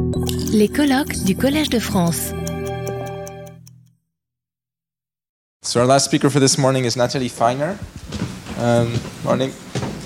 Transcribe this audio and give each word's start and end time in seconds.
Les 0.00 0.68
colloques 0.68 1.24
du 1.24 1.34
Collège 1.34 1.70
de 1.70 1.80
France. 1.80 2.32
So 5.62 5.80
our 5.80 5.86
last 5.86 6.04
speaker 6.04 6.30
for 6.30 6.38
this 6.38 6.56
morning 6.56 6.84
is 6.84 6.96
Nathalie 6.96 7.28
Feiner. 7.28 7.76
Um, 8.58 8.92
morning. 9.24 9.52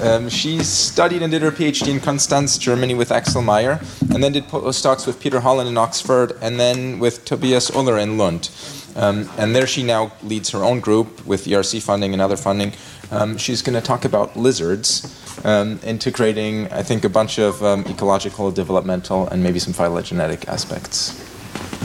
Um, 0.02 0.30
she 0.30 0.64
studied 0.64 1.22
and 1.22 1.30
did 1.30 1.42
her 1.42 1.50
PhD 1.50 1.88
in 1.88 2.00
Konstanz, 2.00 2.58
Germany, 2.58 2.94
with 2.94 3.12
Axel 3.12 3.42
Meyer, 3.42 3.80
and 4.12 4.24
then 4.24 4.32
did 4.32 4.44
postdocs 4.44 5.06
with 5.06 5.20
Peter 5.20 5.40
Holland 5.40 5.68
in 5.68 5.76
Oxford, 5.76 6.38
and 6.40 6.58
then 6.58 6.98
with 6.98 7.26
Tobias 7.26 7.70
Uller 7.70 7.98
in 7.98 8.16
Lund. 8.16 8.50
Um, 8.96 9.28
and 9.36 9.54
there 9.54 9.66
she 9.66 9.82
now 9.82 10.12
leads 10.22 10.50
her 10.50 10.64
own 10.64 10.80
group 10.80 11.24
with 11.26 11.44
ERC 11.44 11.82
funding 11.82 12.14
and 12.14 12.22
other 12.22 12.36
funding. 12.36 12.72
Um, 13.10 13.36
she's 13.36 13.60
going 13.60 13.78
to 13.78 13.86
talk 13.86 14.06
about 14.06 14.36
lizards, 14.36 15.21
um, 15.44 15.78
integrating, 15.84 16.72
I 16.72 16.82
think, 16.82 17.04
a 17.04 17.08
bunch 17.08 17.38
of 17.38 17.62
um, 17.62 17.84
ecological, 17.86 18.50
developmental, 18.50 19.28
and 19.28 19.42
maybe 19.42 19.58
some 19.58 19.72
phylogenetic 19.72 20.48
aspects. 20.48 21.18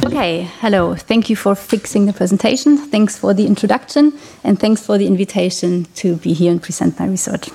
Okay, 0.06 0.44
hello. 0.62 0.96
Thank 0.96 1.30
you 1.30 1.36
for 1.36 1.56
fixing 1.56 2.06
the 2.06 2.14
presentation. 2.14 2.78
Thanks 2.78 3.18
for 3.18 3.34
the 3.34 3.46
introduction, 3.46 4.14
and 4.44 4.60
thanks 4.60 4.86
for 4.86 4.98
the 4.98 5.08
invitation 5.08 5.86
to 5.96 6.16
be 6.18 6.34
here 6.34 6.52
and 6.52 6.62
present 6.62 7.00
my 7.00 7.08
research. 7.08 7.50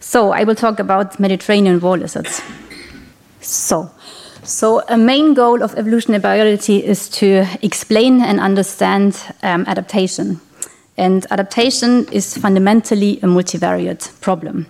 So, 0.00 0.32
I 0.32 0.44
will 0.44 0.54
talk 0.54 0.78
about 0.78 1.18
Mediterranean 1.18 1.80
wall 1.80 1.96
lizards. 1.96 2.42
So, 3.40 3.90
so 4.44 4.82
a 4.88 4.96
main 4.96 5.34
goal 5.34 5.62
of 5.62 5.74
evolutionary 5.76 6.20
biology 6.20 6.84
is 6.84 7.08
to 7.10 7.46
explain 7.62 8.20
and 8.20 8.40
understand 8.40 9.20
um, 9.42 9.64
adaptation. 9.66 10.40
And 10.96 11.26
adaptation 11.30 12.06
is 12.12 12.36
fundamentally 12.36 13.18
a 13.18 13.26
multivariate 13.26 14.20
problem. 14.20 14.66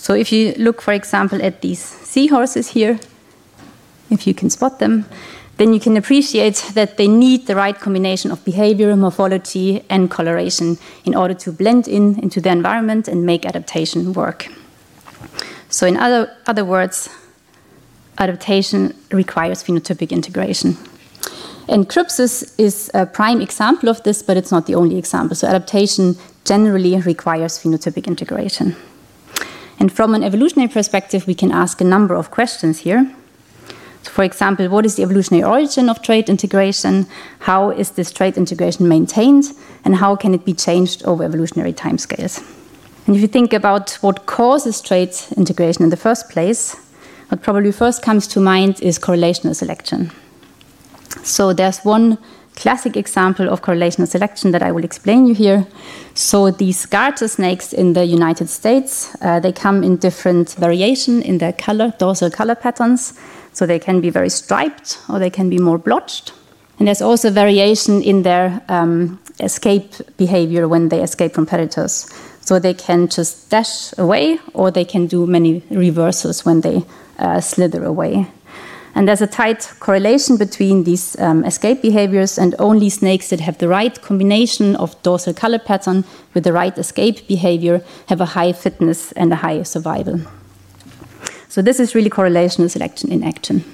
So, 0.00 0.14
if 0.14 0.32
you 0.32 0.54
look, 0.56 0.80
for 0.80 0.94
example, 0.94 1.42
at 1.42 1.60
these 1.60 1.78
seahorses 1.78 2.68
here, 2.68 2.98
if 4.08 4.26
you 4.26 4.32
can 4.32 4.48
spot 4.48 4.78
them, 4.78 5.04
then 5.58 5.74
you 5.74 5.78
can 5.78 5.94
appreciate 5.98 6.70
that 6.72 6.96
they 6.96 7.06
need 7.06 7.46
the 7.46 7.54
right 7.54 7.78
combination 7.78 8.30
of 8.30 8.42
behavior, 8.42 8.96
morphology, 8.96 9.84
and 9.90 10.10
coloration 10.10 10.78
in 11.04 11.14
order 11.14 11.34
to 11.34 11.52
blend 11.52 11.86
in 11.86 12.18
into 12.20 12.40
the 12.40 12.48
environment 12.48 13.08
and 13.08 13.26
make 13.26 13.44
adaptation 13.44 14.14
work. 14.14 14.48
So, 15.68 15.86
in 15.86 15.98
other, 15.98 16.34
other 16.46 16.64
words, 16.64 17.10
adaptation 18.16 18.94
requires 19.12 19.62
phenotypic 19.62 20.12
integration. 20.12 20.78
And 21.68 21.90
Crypsis 21.90 22.54
is 22.56 22.90
a 22.94 23.04
prime 23.04 23.42
example 23.42 23.90
of 23.90 24.02
this, 24.04 24.22
but 24.22 24.38
it's 24.38 24.50
not 24.50 24.64
the 24.64 24.76
only 24.76 24.96
example. 24.96 25.36
So, 25.36 25.46
adaptation 25.46 26.16
generally 26.46 26.98
requires 27.02 27.58
phenotypic 27.62 28.06
integration. 28.06 28.76
And 29.80 29.90
from 29.90 30.14
an 30.14 30.22
evolutionary 30.22 30.70
perspective, 30.70 31.26
we 31.26 31.34
can 31.34 31.50
ask 31.50 31.80
a 31.80 31.84
number 31.84 32.14
of 32.14 32.30
questions 32.30 32.80
here. 32.80 33.10
So 34.02 34.10
for 34.10 34.24
example, 34.24 34.68
what 34.68 34.86
is 34.86 34.96
the 34.96 35.02
evolutionary 35.02 35.42
origin 35.42 35.88
of 35.88 36.02
trait 36.02 36.28
integration? 36.28 37.06
How 37.40 37.70
is 37.70 37.92
this 37.92 38.12
trait 38.12 38.36
integration 38.36 38.88
maintained? 38.88 39.46
And 39.84 39.96
how 39.96 40.16
can 40.16 40.34
it 40.34 40.44
be 40.44 40.54
changed 40.54 41.02
over 41.04 41.24
evolutionary 41.24 41.72
timescales? 41.72 42.38
And 43.06 43.16
if 43.16 43.22
you 43.22 43.28
think 43.28 43.52
about 43.52 43.92
what 44.02 44.26
causes 44.26 44.80
trait 44.80 45.28
integration 45.36 45.82
in 45.82 45.90
the 45.90 45.96
first 45.96 46.28
place, 46.28 46.76
what 47.28 47.42
probably 47.42 47.72
first 47.72 48.02
comes 48.02 48.26
to 48.28 48.40
mind 48.40 48.80
is 48.82 48.98
correlational 48.98 49.54
selection. 49.54 50.10
So 51.22 51.52
there's 51.52 51.80
one 51.80 52.18
classic 52.60 52.96
example 52.96 53.48
of 53.48 53.62
correlational 53.62 54.06
selection 54.06 54.52
that 54.52 54.62
I 54.62 54.70
will 54.70 54.84
explain 54.84 55.26
you 55.26 55.34
here. 55.34 55.66
So 56.14 56.50
these 56.50 56.86
garter 56.86 57.26
snakes 57.26 57.72
in 57.72 57.94
the 57.94 58.04
United 58.04 58.48
States, 58.48 59.16
uh, 59.22 59.40
they 59.40 59.52
come 59.52 59.82
in 59.82 59.96
different 59.96 60.54
variation 60.58 61.22
in 61.22 61.38
their 61.38 61.52
color, 61.52 61.92
dorsal 61.98 62.30
color 62.30 62.54
patterns. 62.54 63.18
So 63.52 63.66
they 63.66 63.78
can 63.78 64.00
be 64.00 64.10
very 64.10 64.28
striped 64.28 64.98
or 65.08 65.18
they 65.18 65.30
can 65.30 65.48
be 65.50 65.58
more 65.58 65.78
blotched. 65.78 66.32
And 66.78 66.86
there's 66.86 67.02
also 67.02 67.30
variation 67.30 68.02
in 68.02 68.22
their 68.22 68.62
um, 68.68 69.18
escape 69.40 69.92
behavior 70.16 70.68
when 70.68 70.88
they 70.88 71.02
escape 71.02 71.34
from 71.34 71.46
predators. 71.46 72.12
So 72.40 72.58
they 72.58 72.74
can 72.74 73.08
just 73.08 73.50
dash 73.50 73.96
away 73.98 74.38
or 74.54 74.70
they 74.70 74.84
can 74.84 75.06
do 75.06 75.26
many 75.26 75.62
reversals 75.70 76.44
when 76.44 76.60
they 76.60 76.84
uh, 77.18 77.40
slither 77.40 77.84
away. 77.84 78.26
And 78.94 79.06
there's 79.06 79.22
a 79.22 79.26
tight 79.26 79.72
correlation 79.78 80.36
between 80.36 80.84
these 80.84 81.18
um, 81.20 81.44
escape 81.44 81.80
behaviors, 81.80 82.38
and 82.38 82.54
only 82.58 82.90
snakes 82.90 83.30
that 83.30 83.40
have 83.40 83.58
the 83.58 83.68
right 83.68 84.00
combination 84.02 84.76
of 84.76 85.00
dorsal 85.02 85.34
color 85.34 85.58
pattern 85.58 86.04
with 86.34 86.44
the 86.44 86.52
right 86.52 86.76
escape 86.76 87.26
behavior 87.28 87.82
have 88.08 88.20
a 88.20 88.26
high 88.26 88.52
fitness 88.52 89.12
and 89.12 89.32
a 89.32 89.36
high 89.36 89.62
survival. 89.62 90.20
So 91.48 91.62
this 91.62 91.80
is 91.80 91.94
really 91.94 92.10
correlational 92.10 92.70
selection 92.70 93.12
in 93.12 93.22
action. 93.24 93.64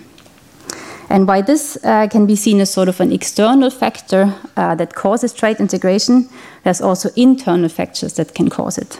And 1.08 1.28
why 1.28 1.42
this 1.42 1.78
uh, 1.84 2.08
can 2.08 2.26
be 2.26 2.36
seen 2.36 2.60
as 2.60 2.72
sort 2.72 2.88
of 2.88 3.00
an 3.00 3.12
external 3.12 3.70
factor 3.70 4.34
uh, 4.56 4.74
that 4.74 4.94
causes 4.94 5.32
trait 5.32 5.60
integration, 5.60 6.28
there's 6.64 6.80
also 6.80 7.10
internal 7.16 7.68
factors 7.68 8.14
that 8.14 8.34
can 8.34 8.50
cause 8.50 8.76
it. 8.76 8.98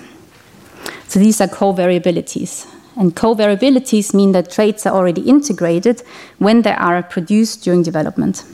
So 1.08 1.18
these 1.18 1.40
are 1.40 1.48
covariabilities. 1.48 2.66
And 2.96 3.14
covariabilities 3.14 4.14
mean 4.14 4.32
that 4.32 4.50
traits 4.50 4.86
are 4.86 4.94
already 4.94 5.22
integrated 5.22 6.02
when 6.38 6.62
they 6.62 6.72
are 6.72 7.02
produced 7.02 7.62
during 7.62 7.82
development. 7.82 8.44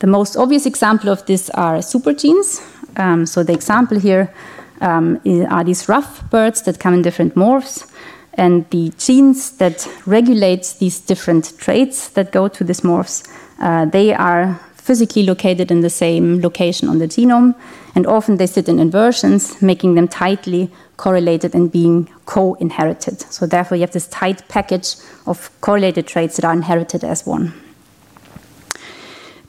The 0.00 0.06
most 0.06 0.36
obvious 0.36 0.66
example 0.66 1.10
of 1.10 1.24
this 1.26 1.50
are 1.50 1.78
supergenes. 1.78 2.62
Um, 2.96 3.26
so 3.26 3.42
the 3.42 3.52
example 3.52 3.98
here 3.98 4.32
um, 4.80 5.20
are 5.50 5.64
these 5.64 5.88
ruff 5.88 6.22
birds 6.30 6.62
that 6.62 6.78
come 6.78 6.94
in 6.94 7.02
different 7.02 7.34
morphs. 7.34 7.90
And 8.34 8.68
the 8.70 8.92
genes 8.98 9.56
that 9.56 9.88
regulate 10.06 10.76
these 10.78 11.00
different 11.00 11.58
traits 11.58 12.08
that 12.10 12.30
go 12.30 12.46
to 12.46 12.62
these 12.62 12.82
morphs, 12.82 13.28
uh, 13.60 13.86
they 13.86 14.14
are 14.14 14.60
physically 14.88 15.22
located 15.22 15.70
in 15.70 15.82
the 15.82 15.90
same 15.90 16.40
location 16.40 16.88
on 16.88 16.98
the 16.98 17.06
genome, 17.06 17.54
and 17.94 18.06
often 18.06 18.38
they 18.38 18.46
sit 18.46 18.68
in 18.70 18.78
inversions, 18.78 19.60
making 19.60 19.94
them 19.96 20.08
tightly 20.08 20.70
correlated 20.96 21.54
and 21.54 21.70
being 21.70 22.08
co 22.24 22.54
inherited. 22.54 23.20
So, 23.30 23.46
therefore, 23.46 23.76
you 23.76 23.82
have 23.82 23.92
this 23.92 24.08
tight 24.08 24.48
package 24.48 24.96
of 25.26 25.50
correlated 25.60 26.06
traits 26.06 26.36
that 26.36 26.46
are 26.46 26.54
inherited 26.54 27.04
as 27.04 27.26
one. 27.26 27.52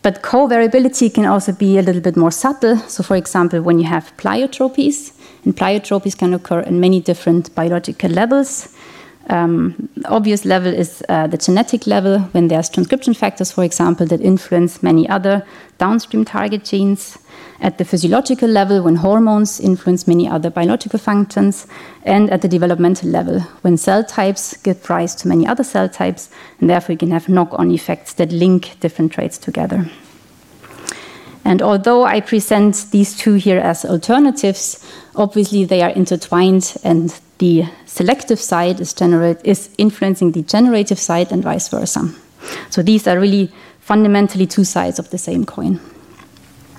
But 0.01 0.21
co-variability 0.21 1.09
can 1.09 1.25
also 1.25 1.53
be 1.53 1.77
a 1.77 1.81
little 1.81 2.01
bit 2.01 2.17
more 2.17 2.31
subtle. 2.31 2.75
So, 2.93 3.01
for 3.03 3.15
example, 3.15 3.61
when 3.61 3.79
you 3.79 3.85
have 3.85 4.11
pleiotropies, 4.17 5.13
and 5.45 5.55
pleiotropies 5.55 6.17
can 6.17 6.33
occur 6.33 6.59
in 6.59 6.79
many 6.79 6.99
different 6.99 7.55
biological 7.55 8.11
levels. 8.11 8.75
Um, 9.29 9.89
obvious 10.05 10.43
level 10.43 10.73
is 10.73 11.03
uh, 11.07 11.27
the 11.27 11.37
genetic 11.37 11.85
level, 11.85 12.19
when 12.31 12.47
there's 12.47 12.69
transcription 12.69 13.13
factors, 13.13 13.51
for 13.51 13.63
example, 13.63 14.07
that 14.07 14.21
influence 14.21 14.81
many 14.81 15.07
other 15.07 15.45
downstream 15.77 16.25
target 16.25 16.65
genes. 16.65 17.17
At 17.61 17.77
the 17.77 17.85
physiological 17.85 18.49
level, 18.49 18.81
when 18.81 18.95
hormones 18.95 19.59
influence 19.59 20.07
many 20.07 20.27
other 20.27 20.49
biological 20.49 20.97
functions. 20.97 21.67
And 22.03 22.31
at 22.31 22.41
the 22.41 22.47
developmental 22.47 23.09
level, 23.09 23.41
when 23.61 23.77
cell 23.77 24.03
types 24.03 24.57
give 24.57 24.89
rise 24.89 25.13
to 25.15 25.27
many 25.27 25.45
other 25.45 25.63
cell 25.63 25.89
types, 25.89 26.29
and 26.59 26.69
therefore 26.69 26.93
you 26.93 26.97
can 26.97 27.11
have 27.11 27.29
knock 27.29 27.49
on 27.51 27.69
effects 27.69 28.13
that 28.13 28.31
link 28.31 28.79
different 28.79 29.11
traits 29.11 29.37
together. 29.37 29.89
And 31.45 31.61
although 31.61 32.03
I 32.03 32.21
present 32.21 32.87
these 32.91 33.15
two 33.15 33.33
here 33.33 33.59
as 33.59 33.85
alternatives, 33.85 34.85
obviously 35.15 35.65
they 35.65 35.81
are 35.81 35.89
intertwined 35.89 36.77
and 36.83 37.13
the 37.39 37.65
selective 37.85 38.39
side 38.39 38.79
is, 38.79 38.93
is 39.43 39.69
influencing 39.77 40.31
the 40.31 40.43
generative 40.43 40.99
side 40.99 41.31
and 41.31 41.43
vice 41.43 41.67
versa. 41.69 42.13
So 42.69 42.81
these 42.81 43.07
are 43.07 43.19
really 43.19 43.51
fundamentally 43.79 44.45
two 44.45 44.63
sides 44.63 44.99
of 44.99 45.09
the 45.09 45.17
same 45.17 45.45
coin. 45.45 45.79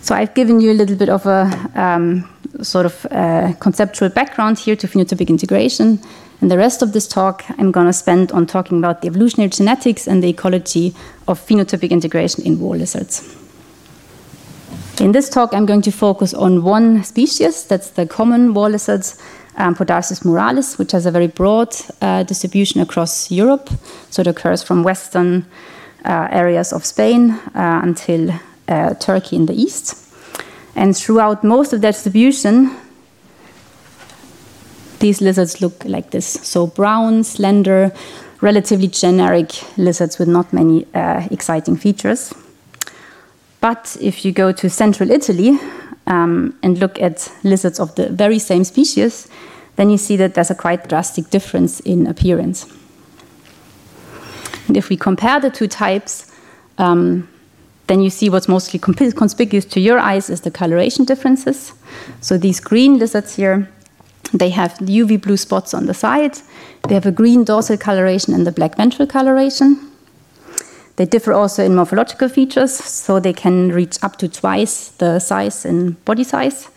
So 0.02 0.14
I've 0.14 0.34
given 0.34 0.60
you 0.60 0.72
a 0.72 0.74
little 0.74 0.96
bit 0.96 1.08
of 1.08 1.26
a 1.26 1.70
um, 1.74 2.28
sort 2.62 2.86
of 2.86 3.06
uh, 3.10 3.52
conceptual 3.60 4.08
background 4.08 4.58
here 4.58 4.76
to 4.76 4.86
phenotypic 4.86 5.28
integration. 5.28 6.00
And 6.40 6.50
the 6.50 6.56
rest 6.56 6.82
of 6.82 6.92
this 6.92 7.06
talk 7.06 7.44
I'm 7.58 7.70
going 7.70 7.86
to 7.86 7.92
spend 7.92 8.32
on 8.32 8.46
talking 8.46 8.78
about 8.78 9.02
the 9.02 9.08
evolutionary 9.08 9.50
genetics 9.50 10.06
and 10.08 10.22
the 10.22 10.30
ecology 10.30 10.94
of 11.28 11.38
phenotypic 11.38 11.90
integration 11.90 12.44
in 12.44 12.58
wall 12.58 12.76
lizards. 12.76 13.36
In 15.00 15.12
this 15.12 15.30
talk, 15.30 15.54
I'm 15.54 15.66
going 15.66 15.82
to 15.82 15.90
focus 15.90 16.34
on 16.34 16.62
one 16.62 17.02
species, 17.04 17.64
that's 17.64 17.90
the 17.90 18.06
common 18.06 18.52
wall 18.52 18.68
lizards, 18.68 19.18
um, 19.60 19.74
Podarcis 19.74 20.24
muralis, 20.24 20.78
which 20.78 20.92
has 20.92 21.06
a 21.06 21.10
very 21.10 21.26
broad 21.26 21.68
uh, 22.00 22.22
distribution 22.22 22.80
across 22.80 23.30
Europe. 23.30 23.70
So 24.10 24.22
it 24.22 24.26
occurs 24.26 24.62
from 24.62 24.82
western 24.82 25.44
uh, 26.04 26.28
areas 26.30 26.72
of 26.72 26.84
Spain 26.84 27.30
uh, 27.54 27.80
until 27.82 28.30
uh, 28.68 28.94
Turkey 28.94 29.36
in 29.36 29.46
the 29.46 29.54
east. 29.54 29.96
And 30.74 30.96
throughout 30.96 31.44
most 31.44 31.72
of 31.72 31.82
that 31.82 31.92
distribution, 31.92 32.70
these 35.00 35.20
lizards 35.20 35.60
look 35.60 35.84
like 35.84 36.10
this. 36.10 36.26
So 36.26 36.66
brown, 36.66 37.24
slender, 37.24 37.92
relatively 38.40 38.88
generic 38.88 39.50
lizards 39.76 40.18
with 40.18 40.28
not 40.28 40.52
many 40.52 40.86
uh, 40.94 41.26
exciting 41.30 41.76
features. 41.76 42.32
But 43.60 43.96
if 44.00 44.24
you 44.24 44.32
go 44.32 44.52
to 44.52 44.70
central 44.70 45.10
Italy 45.10 45.58
um, 46.06 46.54
and 46.62 46.78
look 46.78 46.98
at 47.00 47.30
lizards 47.42 47.78
of 47.78 47.94
the 47.96 48.08
very 48.08 48.38
same 48.38 48.64
species, 48.64 49.28
then 49.80 49.88
you 49.88 49.96
see 49.96 50.16
that 50.16 50.34
there's 50.34 50.50
a 50.50 50.54
quite 50.54 50.90
drastic 50.90 51.30
difference 51.30 51.80
in 51.80 52.06
appearance. 52.06 52.66
And 54.68 54.76
if 54.76 54.90
we 54.90 54.96
compare 54.98 55.40
the 55.40 55.48
two 55.48 55.68
types, 55.68 56.30
um, 56.76 57.26
then 57.86 58.02
you 58.02 58.10
see 58.10 58.28
what's 58.28 58.46
mostly 58.46 58.78
conspicuous 58.78 59.64
to 59.64 59.80
your 59.80 59.98
eyes 59.98 60.28
is 60.28 60.42
the 60.42 60.50
coloration 60.50 61.06
differences. 61.06 61.72
So 62.20 62.36
these 62.36 62.60
green 62.60 62.98
lizards 62.98 63.36
here, 63.36 63.70
they 64.34 64.50
have 64.50 64.74
UV 64.74 65.22
blue 65.22 65.38
spots 65.38 65.72
on 65.72 65.86
the 65.86 65.94
side. 65.94 66.36
They 66.86 66.94
have 66.94 67.06
a 67.06 67.10
green 67.10 67.44
dorsal 67.44 67.78
coloration 67.78 68.34
and 68.34 68.46
the 68.46 68.52
black 68.52 68.76
ventral 68.76 69.08
coloration. 69.08 69.90
They 70.96 71.06
differ 71.06 71.32
also 71.32 71.64
in 71.64 71.74
morphological 71.74 72.28
features, 72.28 72.74
so 72.74 73.18
they 73.18 73.32
can 73.32 73.72
reach 73.72 73.96
up 74.02 74.18
to 74.18 74.28
twice 74.28 74.90
the 74.98 75.20
size 75.20 75.64
in 75.64 75.92
body 76.04 76.24
size. 76.24 76.68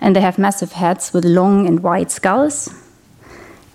And 0.00 0.16
they 0.16 0.20
have 0.20 0.38
massive 0.38 0.72
heads 0.72 1.12
with 1.12 1.24
long 1.24 1.66
and 1.66 1.80
wide 1.80 2.10
skulls. 2.10 2.72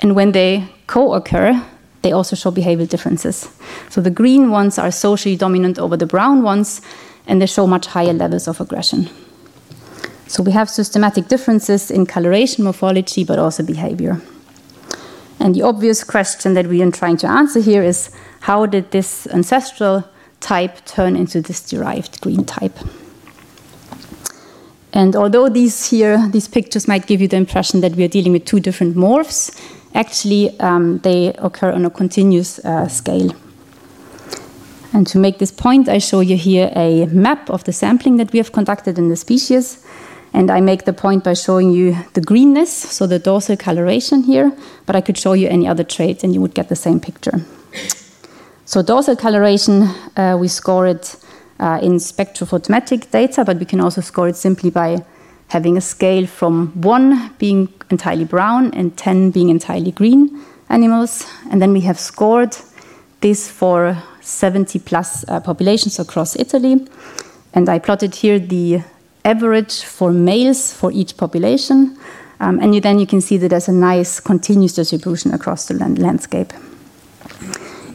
And 0.01 0.15
when 0.15 0.31
they 0.31 0.67
co 0.87 1.13
occur, 1.13 1.63
they 2.01 2.11
also 2.11 2.35
show 2.35 2.51
behavioral 2.51 2.89
differences. 2.89 3.49
So 3.89 4.01
the 4.01 4.11
green 4.11 4.51
ones 4.51 4.77
are 4.77 4.91
socially 4.91 5.35
dominant 5.35 5.79
over 5.79 5.97
the 5.97 6.05
brown 6.05 6.43
ones, 6.43 6.81
and 7.27 7.41
they 7.41 7.47
show 7.47 7.67
much 7.67 7.87
higher 7.87 8.13
levels 8.13 8.47
of 8.47 8.61
aggression. 8.61 9.09
So 10.27 10.43
we 10.43 10.51
have 10.51 10.69
systematic 10.69 11.27
differences 11.27 11.91
in 11.91 12.05
coloration, 12.05 12.63
morphology, 12.63 13.23
but 13.23 13.39
also 13.39 13.63
behavior. 13.63 14.21
And 15.39 15.53
the 15.53 15.61
obvious 15.61 16.03
question 16.03 16.53
that 16.53 16.67
we 16.67 16.81
are 16.81 16.91
trying 16.91 17.17
to 17.17 17.27
answer 17.27 17.59
here 17.59 17.83
is 17.83 18.09
how 18.41 18.65
did 18.65 18.91
this 18.91 19.27
ancestral 19.27 20.03
type 20.39 20.85
turn 20.85 21.15
into 21.15 21.41
this 21.41 21.67
derived 21.67 22.21
green 22.21 22.45
type? 22.45 22.77
And 24.95 25.13
although 25.15 25.49
these 25.49 25.89
here, 25.89 26.27
these 26.29 26.47
pictures 26.47 26.87
might 26.87 27.05
give 27.05 27.19
you 27.19 27.27
the 27.27 27.35
impression 27.35 27.81
that 27.81 27.95
we 27.95 28.05
are 28.05 28.07
dealing 28.07 28.31
with 28.31 28.45
two 28.45 28.61
different 28.61 28.95
morphs, 28.95 29.51
actually 29.93 30.57
um, 30.61 30.99
they 30.99 31.33
occur 31.37 31.71
on 31.73 31.85
a 31.85 31.89
continuous 31.89 32.59
uh, 32.59 32.87
scale. 32.87 33.35
And 34.93 35.05
to 35.07 35.19
make 35.19 35.39
this 35.39 35.51
point, 35.51 35.89
I 35.89 35.97
show 35.97 36.21
you 36.21 36.37
here 36.37 36.71
a 36.73 37.07
map 37.07 37.49
of 37.49 37.65
the 37.65 37.73
sampling 37.73 38.15
that 38.17 38.31
we 38.31 38.39
have 38.39 38.53
conducted 38.53 38.97
in 38.97 39.09
the 39.09 39.17
species. 39.17 39.85
And 40.33 40.49
I 40.49 40.61
make 40.61 40.85
the 40.85 40.93
point 40.93 41.25
by 41.25 41.33
showing 41.33 41.71
you 41.71 41.97
the 42.13 42.21
greenness, 42.21 42.71
so 42.71 43.05
the 43.05 43.19
dorsal 43.19 43.57
coloration 43.57 44.23
here, 44.23 44.53
but 44.85 44.95
I 44.95 45.01
could 45.01 45.17
show 45.17 45.33
you 45.33 45.49
any 45.49 45.67
other 45.67 45.83
traits 45.83 46.23
and 46.23 46.33
you 46.33 46.39
would 46.39 46.53
get 46.53 46.69
the 46.69 46.75
same 46.75 47.01
picture. 47.01 47.41
So 48.63 48.81
dorsal 48.81 49.17
coloration, 49.17 49.89
uh, 50.15 50.37
we 50.39 50.47
score 50.47 50.87
it 50.87 51.17
uh, 51.59 51.79
in 51.81 51.93
spectrophotometric 51.93 53.09
data, 53.11 53.45
but 53.45 53.57
we 53.57 53.65
can 53.65 53.79
also 53.79 54.01
score 54.01 54.27
it 54.27 54.35
simply 54.35 54.69
by 54.69 55.03
having 55.47 55.77
a 55.77 55.81
scale 55.81 56.25
from 56.25 56.67
1 56.81 57.35
being 57.37 57.69
entirely 57.89 58.25
brown 58.25 58.73
and 58.73 58.97
10 58.97 59.31
being 59.31 59.49
entirely 59.49 59.91
green 59.91 60.41
animals. 60.69 61.25
And 61.51 61.61
then 61.61 61.71
we 61.71 61.81
have 61.81 61.99
scored 61.99 62.57
this 63.21 63.49
for 63.49 63.97
70 64.21 64.79
plus 64.79 65.23
uh, 65.27 65.39
populations 65.39 65.99
across 65.99 66.35
Italy. 66.35 66.87
And 67.53 67.69
I 67.69 67.79
plotted 67.79 68.15
here 68.15 68.39
the 68.39 68.81
average 69.23 69.83
for 69.83 70.11
males 70.11 70.73
for 70.73 70.91
each 70.91 71.15
population. 71.17 71.97
Um, 72.39 72.59
and 72.59 72.75
you, 72.75 72.81
then 72.81 72.99
you 72.99 73.07
can 73.07 73.21
see 73.21 73.37
that 73.37 73.49
there's 73.49 73.69
a 73.69 73.73
nice 73.73 74.19
continuous 74.19 74.73
distribution 74.73 75.33
across 75.33 75.67
the 75.67 75.75
land 75.75 75.99
landscape. 75.99 76.51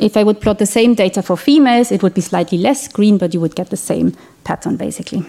If 0.00 0.16
I 0.16 0.22
would 0.24 0.40
plot 0.40 0.58
the 0.58 0.66
same 0.66 0.94
data 0.94 1.22
for 1.22 1.36
females, 1.36 1.92
it 1.92 2.02
would 2.02 2.14
be 2.14 2.22
slightly 2.22 2.56
less 2.56 2.88
green, 2.88 3.18
but 3.18 3.34
you 3.34 3.40
would 3.40 3.54
get 3.54 3.68
the 3.68 3.76
same 3.76 4.16
pattern 4.44 4.76
basically. 4.76 5.24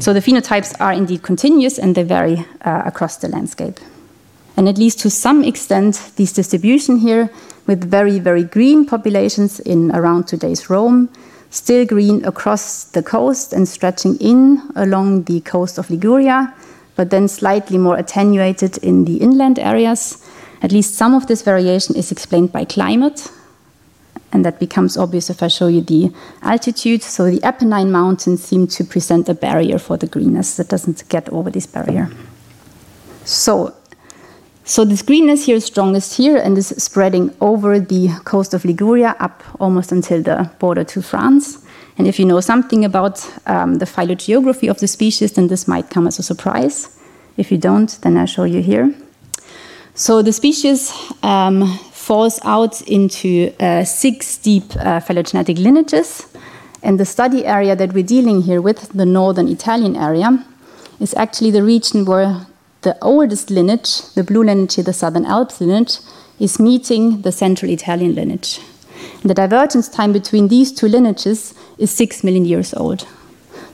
So 0.00 0.12
the 0.12 0.20
phenotypes 0.20 0.74
are 0.80 0.92
indeed 0.92 1.22
continuous 1.22 1.78
and 1.78 1.94
they 1.94 2.02
vary 2.02 2.46
uh, 2.62 2.82
across 2.86 3.18
the 3.18 3.28
landscape. 3.28 3.78
And 4.56 4.68
at 4.68 4.78
least 4.78 5.00
to 5.00 5.10
some 5.10 5.44
extent, 5.44 6.12
this 6.16 6.32
distribution 6.32 6.98
here 6.98 7.30
with 7.66 7.90
very, 7.90 8.18
very 8.18 8.44
green 8.44 8.86
populations 8.86 9.60
in 9.60 9.90
around 9.94 10.26
today's 10.26 10.70
Rome, 10.70 11.10
still 11.50 11.84
green 11.84 12.24
across 12.24 12.84
the 12.84 13.02
coast 13.02 13.52
and 13.52 13.68
stretching 13.68 14.16
in 14.16 14.62
along 14.76 15.24
the 15.24 15.40
coast 15.40 15.78
of 15.78 15.90
Liguria, 15.90 16.54
but 16.96 17.10
then 17.10 17.28
slightly 17.28 17.76
more 17.76 17.96
attenuated 17.96 18.78
in 18.78 19.04
the 19.04 19.18
inland 19.18 19.58
areas 19.58 20.24
at 20.64 20.72
least 20.72 20.94
some 20.94 21.14
of 21.14 21.26
this 21.26 21.42
variation 21.42 21.94
is 21.94 22.10
explained 22.10 22.50
by 22.50 22.64
climate, 22.64 23.30
and 24.32 24.46
that 24.46 24.58
becomes 24.58 24.96
obvious 24.96 25.28
if 25.28 25.42
I 25.42 25.48
show 25.48 25.66
you 25.66 25.82
the 25.82 26.10
altitude. 26.40 27.02
So 27.02 27.30
the 27.30 27.38
Apennine 27.40 27.90
Mountains 27.90 28.42
seem 28.42 28.66
to 28.68 28.82
present 28.82 29.28
a 29.28 29.34
barrier 29.34 29.78
for 29.78 29.98
the 29.98 30.06
greenness 30.06 30.56
that 30.56 30.68
doesn't 30.68 31.06
get 31.10 31.28
over 31.28 31.50
this 31.50 31.66
barrier. 31.66 32.08
So, 33.26 33.74
so 34.64 34.86
this 34.86 35.02
greenness 35.02 35.44
here 35.44 35.56
is 35.56 35.66
strongest 35.66 36.16
here 36.16 36.38
and 36.38 36.56
is 36.56 36.68
spreading 36.68 37.36
over 37.42 37.78
the 37.78 38.08
coast 38.24 38.54
of 38.54 38.64
Liguria 38.64 39.16
up 39.20 39.42
almost 39.60 39.92
until 39.92 40.22
the 40.22 40.50
border 40.58 40.84
to 40.84 41.02
France. 41.02 41.62
And 41.98 42.06
if 42.06 42.18
you 42.18 42.24
know 42.24 42.40
something 42.40 42.86
about 42.86 43.30
um, 43.46 43.74
the 43.74 43.86
phylogeography 43.86 44.68
of 44.68 44.78
the 44.80 44.88
species, 44.88 45.32
then 45.32 45.48
this 45.48 45.68
might 45.68 45.90
come 45.90 46.06
as 46.06 46.18
a 46.18 46.22
surprise. 46.22 46.98
If 47.36 47.52
you 47.52 47.58
don't, 47.58 47.90
then 48.00 48.16
I 48.16 48.24
show 48.24 48.44
you 48.44 48.62
here. 48.62 48.94
So 49.96 50.22
the 50.22 50.32
species 50.32 50.92
um, 51.22 51.78
falls 51.92 52.40
out 52.42 52.82
into 52.82 53.54
uh, 53.60 53.84
six 53.84 54.36
deep 54.38 54.64
uh, 54.76 54.98
phylogenetic 54.98 55.56
lineages. 55.58 56.26
And 56.82 56.98
the 56.98 57.04
study 57.04 57.46
area 57.46 57.76
that 57.76 57.92
we're 57.92 58.04
dealing 58.04 58.42
here 58.42 58.60
with, 58.60 58.88
the 58.88 59.06
northern 59.06 59.46
Italian 59.48 59.94
area, 59.94 60.44
is 60.98 61.14
actually 61.14 61.52
the 61.52 61.62
region 61.62 62.04
where 62.04 62.46
the 62.82 62.98
oldest 63.02 63.50
lineage, 63.50 64.02
the 64.14 64.24
blue 64.24 64.42
lineage, 64.42 64.76
the 64.76 64.92
southern 64.92 65.24
Alps 65.26 65.60
lineage, 65.60 65.98
is 66.40 66.58
meeting 66.58 67.22
the 67.22 67.30
central 67.30 67.70
Italian 67.70 68.16
lineage. 68.16 68.58
And 69.22 69.30
the 69.30 69.34
divergence 69.34 69.88
time 69.88 70.12
between 70.12 70.48
these 70.48 70.72
two 70.72 70.88
lineages 70.88 71.54
is 71.78 71.90
six 71.90 72.24
million 72.24 72.44
years 72.44 72.74
old. 72.74 73.06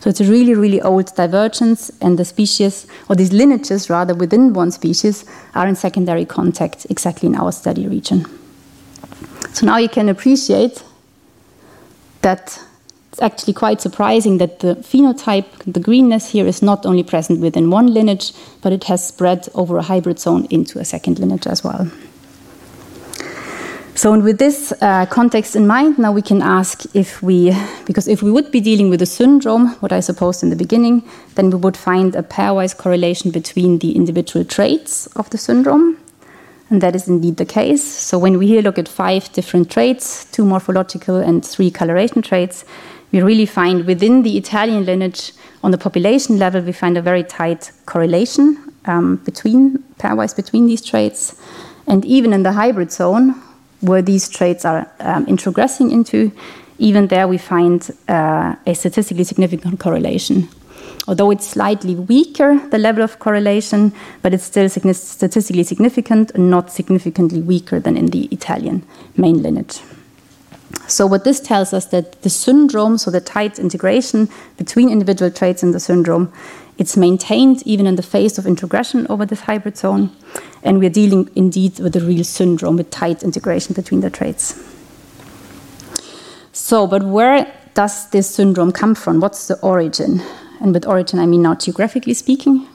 So 0.01 0.09
it's 0.09 0.21
a 0.21 0.25
really, 0.25 0.55
really 0.55 0.81
old 0.81 1.15
divergence, 1.15 1.91
and 2.01 2.19
the 2.19 2.25
species, 2.25 2.87
or 3.09 3.17
these 3.17 3.33
lineages 3.33 3.91
rather, 3.91 4.15
within 4.15 4.55
one 4.55 4.71
species 4.71 5.25
are 5.55 5.69
in 5.69 5.77
secondary 5.77 6.25
contact 6.25 6.87
exactly 6.89 7.29
in 7.29 7.37
our 7.37 7.53
study 7.53 7.87
region. 7.87 8.27
So 9.53 9.67
now 9.67 9.77
you 9.77 9.89
can 9.89 10.09
appreciate 10.09 10.83
that 12.23 12.63
it's 13.13 13.21
actually 13.21 13.55
quite 13.55 13.81
surprising 13.81 14.39
that 14.39 14.61
the 14.61 14.77
phenotype, 14.77 15.47
the 15.67 15.81
greenness 15.81 16.31
here, 16.31 16.47
is 16.47 16.63
not 16.63 16.87
only 16.87 17.03
present 17.03 17.41
within 17.41 17.69
one 17.69 17.93
lineage, 17.93 18.33
but 18.63 18.73
it 18.73 18.85
has 18.85 19.07
spread 19.07 19.49
over 19.55 19.77
a 19.79 19.83
hybrid 19.83 20.19
zone 20.21 20.47
into 20.49 20.79
a 20.79 20.85
second 20.85 21.19
lineage 21.19 21.47
as 21.47 21.65
well. 21.65 21.91
So, 24.01 24.19
with 24.19 24.39
this 24.39 24.73
uh, 24.81 25.05
context 25.05 25.55
in 25.55 25.67
mind, 25.67 25.99
now 25.99 26.11
we 26.11 26.23
can 26.23 26.41
ask 26.41 26.87
if 26.97 27.23
we, 27.23 27.55
because 27.85 28.09
if 28.09 28.23
we 28.23 28.31
would 28.31 28.51
be 28.51 28.59
dealing 28.59 28.89
with 28.89 29.03
a 29.03 29.05
syndrome, 29.05 29.75
what 29.81 29.93
I 29.93 30.01
supposed 30.01 30.43
in 30.43 30.49
the 30.49 30.57
beginning, 30.57 31.03
then 31.35 31.51
we 31.51 31.57
would 31.57 31.77
find 31.77 32.17
a 32.17 32.23
pairwise 32.23 32.75
correlation 32.75 33.31
between 33.31 33.79
the 33.81 33.95
individual 33.95 34.43
traits 34.43 35.07
of 35.17 35.29
the 35.29 35.37
syndrome. 35.37 35.99
And 36.71 36.81
that 36.81 36.97
is 36.97 37.09
indeed 37.09 37.37
the 37.37 37.45
case. 37.45 37.85
So, 37.85 38.19
when 38.19 38.39
we 38.39 38.47
here 38.47 38.63
look 38.63 38.79
at 38.79 38.89
five 38.89 39.31
different 39.35 39.71
traits, 39.71 40.25
two 40.33 40.47
morphological 40.47 41.17
and 41.17 41.45
three 41.45 41.71
coloration 41.71 42.23
traits, 42.23 42.65
we 43.13 43.21
really 43.21 43.45
find 43.45 43.85
within 43.85 44.23
the 44.23 44.39
Italian 44.39 44.87
lineage, 44.87 45.35
on 45.63 45.73
the 45.73 45.77
population 45.77 46.39
level, 46.39 46.63
we 46.63 46.73
find 46.73 46.97
a 46.97 47.03
very 47.03 47.23
tight 47.23 47.71
correlation 47.85 48.73
um, 48.87 49.17
between 49.27 49.85
pairwise 49.99 50.35
between 50.35 50.69
these 50.69 50.81
traits. 50.81 51.37
And 51.87 52.03
even 52.07 52.33
in 52.33 52.45
the 52.45 52.53
hybrid 52.53 52.93
zone, 52.93 53.35
where 53.81 54.03
these 54.03 54.29
traits 54.29 54.65
are 54.65 54.91
um, 55.01 55.27
introgressing 55.27 55.91
into, 55.91 56.33
even 56.79 57.09
there 57.09 57.29
we 57.29 57.39
find 57.39 57.91
uh, 58.09 58.55
a 58.67 58.75
statistically 58.75 59.25
significant 59.25 59.81
correlation. 59.81 60.49
Although 61.09 61.31
it's 61.31 61.49
slightly 61.49 61.95
weaker, 61.95 62.59
the 62.71 62.79
level 62.79 63.03
of 63.03 63.19
correlation, 63.19 63.93
but 64.23 64.33
it's 64.35 64.45
still 64.45 64.69
statistically 64.69 65.65
significant 65.65 66.31
and 66.33 66.51
not 66.51 66.71
significantly 66.71 67.41
weaker 67.41 67.81
than 67.81 67.97
in 67.97 68.07
the 68.07 68.27
Italian 68.27 68.85
main 69.17 69.43
lineage. 69.43 69.81
So 70.87 71.07
what 71.07 71.25
this 71.25 71.41
tells 71.41 71.73
us 71.73 71.87
that 71.87 72.23
the 72.23 72.31
syndrome, 72.31 72.99
so 72.99 73.11
the 73.11 73.21
tight 73.21 73.59
integration 73.59 74.29
between 74.57 74.89
individual 74.89 75.31
traits 75.31 75.63
in 75.63 75.73
the 75.73 75.81
syndrome, 75.81 76.33
it's 76.79 76.97
maintained 76.97 77.63
even 77.67 77.87
in 77.87 77.97
the 77.97 78.03
face 78.03 78.39
of 78.39 78.47
introgression 78.47 79.07
over 79.09 79.27
this 79.27 79.43
hybrid 79.43 79.77
zone. 79.77 80.11
And 80.63 80.79
we're 80.79 80.91
dealing 80.91 81.31
indeed 81.35 81.79
with 81.79 81.97
a 81.97 82.01
real 82.01 82.25
syndrome 82.25 82.77
with 82.77 82.91
tight 82.91 83.23
integration 83.23 83.75
between 83.75 84.01
the 84.01 84.11
traits. 84.11 84.55
So, 86.53 86.87
but 86.87 87.03
where 87.03 87.53
does 87.75 88.11
this 88.11 88.29
syndrome 88.29 88.73
come 88.73 88.95
from? 88.95 89.21
What's 89.21 89.49
the 89.49 89.59
origin? 89.61 90.23
And 90.61 90.75
with 90.75 90.87
origin, 90.87 91.19
I 91.19 91.27
mean 91.27 91.43
now 91.43 91.55
geographically 91.55 92.15
speaking. 92.15 92.67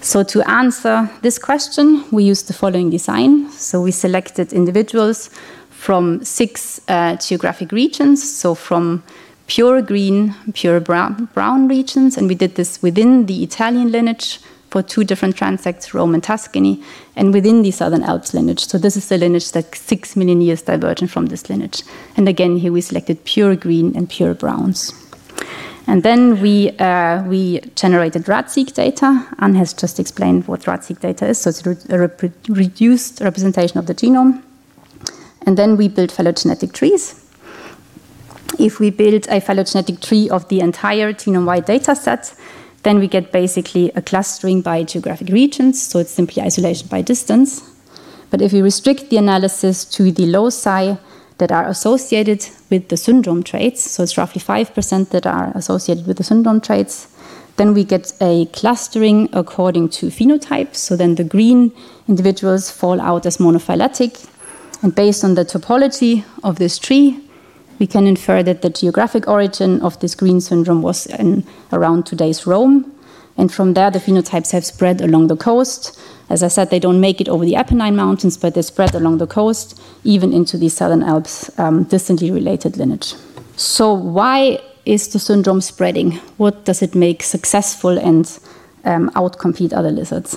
So, 0.00 0.22
to 0.24 0.42
answer 0.48 1.10
this 1.22 1.38
question, 1.38 2.04
we 2.10 2.24
used 2.24 2.48
the 2.48 2.52
following 2.52 2.90
design. 2.90 3.50
So, 3.50 3.82
we 3.82 3.90
selected 3.90 4.52
individuals 4.52 5.30
from 5.70 6.24
six 6.24 6.80
uh, 6.88 7.16
geographic 7.16 7.72
regions, 7.72 8.22
so 8.28 8.54
from 8.54 9.02
pure 9.46 9.80
green, 9.80 10.34
pure 10.52 10.80
brown, 10.80 11.28
brown 11.34 11.68
regions, 11.68 12.16
and 12.16 12.28
we 12.28 12.34
did 12.34 12.54
this 12.56 12.82
within 12.82 13.26
the 13.26 13.42
Italian 13.42 13.90
lineage 13.92 14.40
for 14.70 14.82
two 14.82 15.04
different 15.04 15.36
transects, 15.36 15.94
Rome 15.94 16.14
and 16.14 16.22
Tuscany, 16.22 16.82
and 17.16 17.32
within 17.32 17.62
the 17.62 17.70
Southern 17.70 18.02
Alps 18.02 18.34
lineage. 18.34 18.66
So 18.66 18.78
this 18.78 18.96
is 18.96 19.08
the 19.08 19.18
lineage 19.18 19.50
that's 19.52 19.80
six 19.80 20.14
million 20.16 20.40
years 20.40 20.62
divergent 20.62 21.10
from 21.10 21.26
this 21.26 21.48
lineage. 21.48 21.82
And 22.16 22.28
again, 22.28 22.58
here 22.58 22.72
we 22.72 22.80
selected 22.80 23.24
pure 23.24 23.56
green 23.56 23.96
and 23.96 24.08
pure 24.08 24.34
browns. 24.34 24.92
And 25.86 26.02
then 26.02 26.42
we, 26.42 26.70
uh, 26.78 27.22
we 27.24 27.60
generated 27.74 28.24
RADseq 28.24 28.74
data. 28.74 29.26
Anne 29.38 29.54
has 29.54 29.72
just 29.72 29.98
explained 29.98 30.46
what 30.46 30.60
RADseq 30.66 31.00
data 31.00 31.26
is. 31.26 31.38
So 31.38 31.48
it's 31.48 31.64
a 31.88 31.98
rep 31.98 32.22
reduced 32.48 33.22
representation 33.22 33.78
of 33.78 33.86
the 33.86 33.94
genome. 33.94 34.42
And 35.46 35.56
then 35.56 35.78
we 35.78 35.88
built 35.88 36.12
phylogenetic 36.12 36.74
trees. 36.74 37.24
If 38.58 38.80
we 38.80 38.90
build 38.90 39.28
a 39.30 39.40
phylogenetic 39.40 40.00
tree 40.00 40.28
of 40.28 40.46
the 40.48 40.60
entire 40.60 41.14
genome-wide 41.14 41.64
data 41.64 41.96
set, 41.96 42.34
then 42.82 42.98
we 42.98 43.08
get 43.08 43.32
basically 43.32 43.90
a 43.94 44.02
clustering 44.02 44.62
by 44.62 44.84
geographic 44.84 45.28
regions, 45.28 45.82
so 45.82 45.98
it's 45.98 46.10
simply 46.10 46.42
isolation 46.42 46.88
by 46.88 47.02
distance. 47.02 47.62
But 48.30 48.42
if 48.42 48.52
we 48.52 48.62
restrict 48.62 49.10
the 49.10 49.16
analysis 49.16 49.84
to 49.86 50.12
the 50.12 50.26
loci 50.26 50.96
that 51.38 51.52
are 51.52 51.68
associated 51.68 52.48
with 52.70 52.88
the 52.88 52.96
syndrome 52.96 53.42
traits, 53.42 53.90
so 53.90 54.02
it's 54.02 54.18
roughly 54.18 54.40
5% 54.40 55.10
that 55.10 55.26
are 55.26 55.52
associated 55.54 56.06
with 56.06 56.18
the 56.18 56.24
syndrome 56.24 56.60
traits, 56.60 57.08
then 57.56 57.74
we 57.74 57.84
get 57.84 58.12
a 58.20 58.46
clustering 58.46 59.28
according 59.32 59.88
to 59.88 60.06
phenotype. 60.06 60.76
So 60.76 60.96
then 60.96 61.16
the 61.16 61.24
green 61.24 61.72
individuals 62.06 62.70
fall 62.70 63.00
out 63.00 63.26
as 63.26 63.38
monophyletic. 63.38 64.28
And 64.82 64.94
based 64.94 65.24
on 65.24 65.34
the 65.34 65.44
topology 65.44 66.24
of 66.44 66.56
this 66.56 66.78
tree, 66.78 67.20
we 67.78 67.86
can 67.86 68.06
infer 68.06 68.42
that 68.42 68.62
the 68.62 68.70
geographic 68.70 69.28
origin 69.28 69.80
of 69.80 69.98
this 70.00 70.14
green 70.14 70.40
syndrome 70.40 70.82
was 70.82 71.06
in 71.06 71.44
around 71.72 72.06
today's 72.06 72.46
Rome. 72.46 72.92
And 73.36 73.52
from 73.52 73.74
there, 73.74 73.90
the 73.90 74.00
phenotypes 74.00 74.50
have 74.50 74.64
spread 74.64 75.00
along 75.00 75.28
the 75.28 75.36
coast. 75.36 75.98
As 76.28 76.42
I 76.42 76.48
said, 76.48 76.70
they 76.70 76.80
don't 76.80 77.00
make 77.00 77.20
it 77.20 77.28
over 77.28 77.44
the 77.44 77.54
Apennine 77.54 77.94
Mountains, 77.94 78.36
but 78.36 78.54
they 78.54 78.62
spread 78.62 78.94
along 78.94 79.18
the 79.18 79.26
coast, 79.26 79.80
even 80.02 80.32
into 80.32 80.58
the 80.58 80.68
Southern 80.68 81.02
Alps, 81.02 81.56
um, 81.58 81.84
distantly 81.84 82.30
related 82.30 82.76
lineage. 82.76 83.14
So, 83.56 83.92
why 83.92 84.60
is 84.84 85.08
the 85.08 85.18
syndrome 85.18 85.60
spreading? 85.60 86.12
What 86.36 86.64
does 86.64 86.82
it 86.82 86.94
make 86.94 87.22
successful 87.22 87.96
and 87.98 88.26
um, 88.84 89.10
outcompete 89.10 89.72
other 89.72 89.90
lizards? 89.90 90.36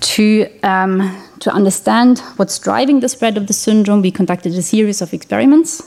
To 0.00 0.48
um, 0.62 1.25
to 1.40 1.50
understand 1.52 2.20
what's 2.36 2.58
driving 2.58 3.00
the 3.00 3.08
spread 3.08 3.36
of 3.36 3.46
the 3.46 3.52
syndrome, 3.52 4.02
we 4.02 4.10
conducted 4.10 4.54
a 4.54 4.62
series 4.62 5.02
of 5.02 5.12
experiments. 5.12 5.82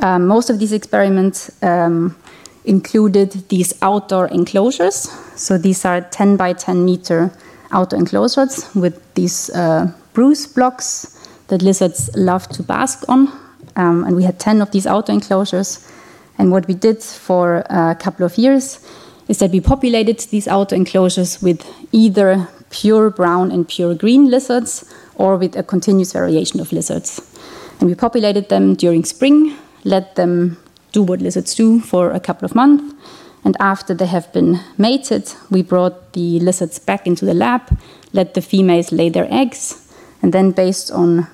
Um, 0.00 0.26
most 0.26 0.50
of 0.50 0.58
these 0.58 0.72
experiments 0.72 1.50
um, 1.62 2.16
included 2.64 3.48
these 3.48 3.72
outdoor 3.82 4.28
enclosures. 4.28 5.08
So 5.36 5.56
these 5.56 5.84
are 5.84 6.02
10 6.02 6.36
by 6.36 6.52
10 6.52 6.84
meter 6.84 7.32
outdoor 7.72 7.98
enclosures 7.98 8.74
with 8.74 9.00
these 9.14 9.50
uh, 9.50 9.92
bruise 10.12 10.46
blocks 10.46 11.28
that 11.48 11.62
lizards 11.62 12.10
love 12.14 12.48
to 12.48 12.62
bask 12.62 13.08
on. 13.08 13.28
Um, 13.76 14.04
and 14.04 14.16
we 14.16 14.24
had 14.24 14.38
10 14.38 14.60
of 14.60 14.70
these 14.70 14.86
outdoor 14.86 15.14
enclosures. 15.14 15.90
And 16.38 16.50
what 16.50 16.66
we 16.66 16.74
did 16.74 17.02
for 17.02 17.64
a 17.70 17.96
couple 17.98 18.26
of 18.26 18.36
years 18.36 18.80
is 19.28 19.38
that 19.38 19.50
we 19.50 19.60
populated 19.60 20.18
these 20.30 20.46
outdoor 20.46 20.76
enclosures 20.76 21.42
with 21.42 21.64
either 21.92 22.48
pure 22.80 23.10
brown 23.10 23.50
and 23.50 23.66
pure 23.66 23.94
green 23.94 24.30
lizards 24.30 24.84
or 25.14 25.36
with 25.36 25.56
a 25.56 25.62
continuous 25.62 26.12
variation 26.12 26.60
of 26.60 26.72
lizards. 26.72 27.20
And 27.80 27.88
we 27.88 27.94
populated 27.94 28.48
them 28.48 28.74
during 28.74 29.04
spring, 29.04 29.56
let 29.84 30.14
them 30.16 30.58
do 30.92 31.02
what 31.02 31.20
lizards 31.20 31.54
do 31.54 31.80
for 31.80 32.10
a 32.10 32.20
couple 32.20 32.44
of 32.44 32.54
months. 32.54 32.94
And 33.44 33.56
after 33.60 33.94
they 33.94 34.06
have 34.06 34.30
been 34.32 34.60
mated, 34.76 35.32
we 35.50 35.62
brought 35.62 36.12
the 36.12 36.40
lizards 36.40 36.78
back 36.78 37.06
into 37.06 37.24
the 37.24 37.34
lab, 37.34 37.62
let 38.12 38.34
the 38.34 38.42
females 38.42 38.92
lay 38.92 39.08
their 39.08 39.28
eggs, 39.30 39.92
and 40.20 40.32
then 40.32 40.50
based 40.50 40.90
on 40.90 41.28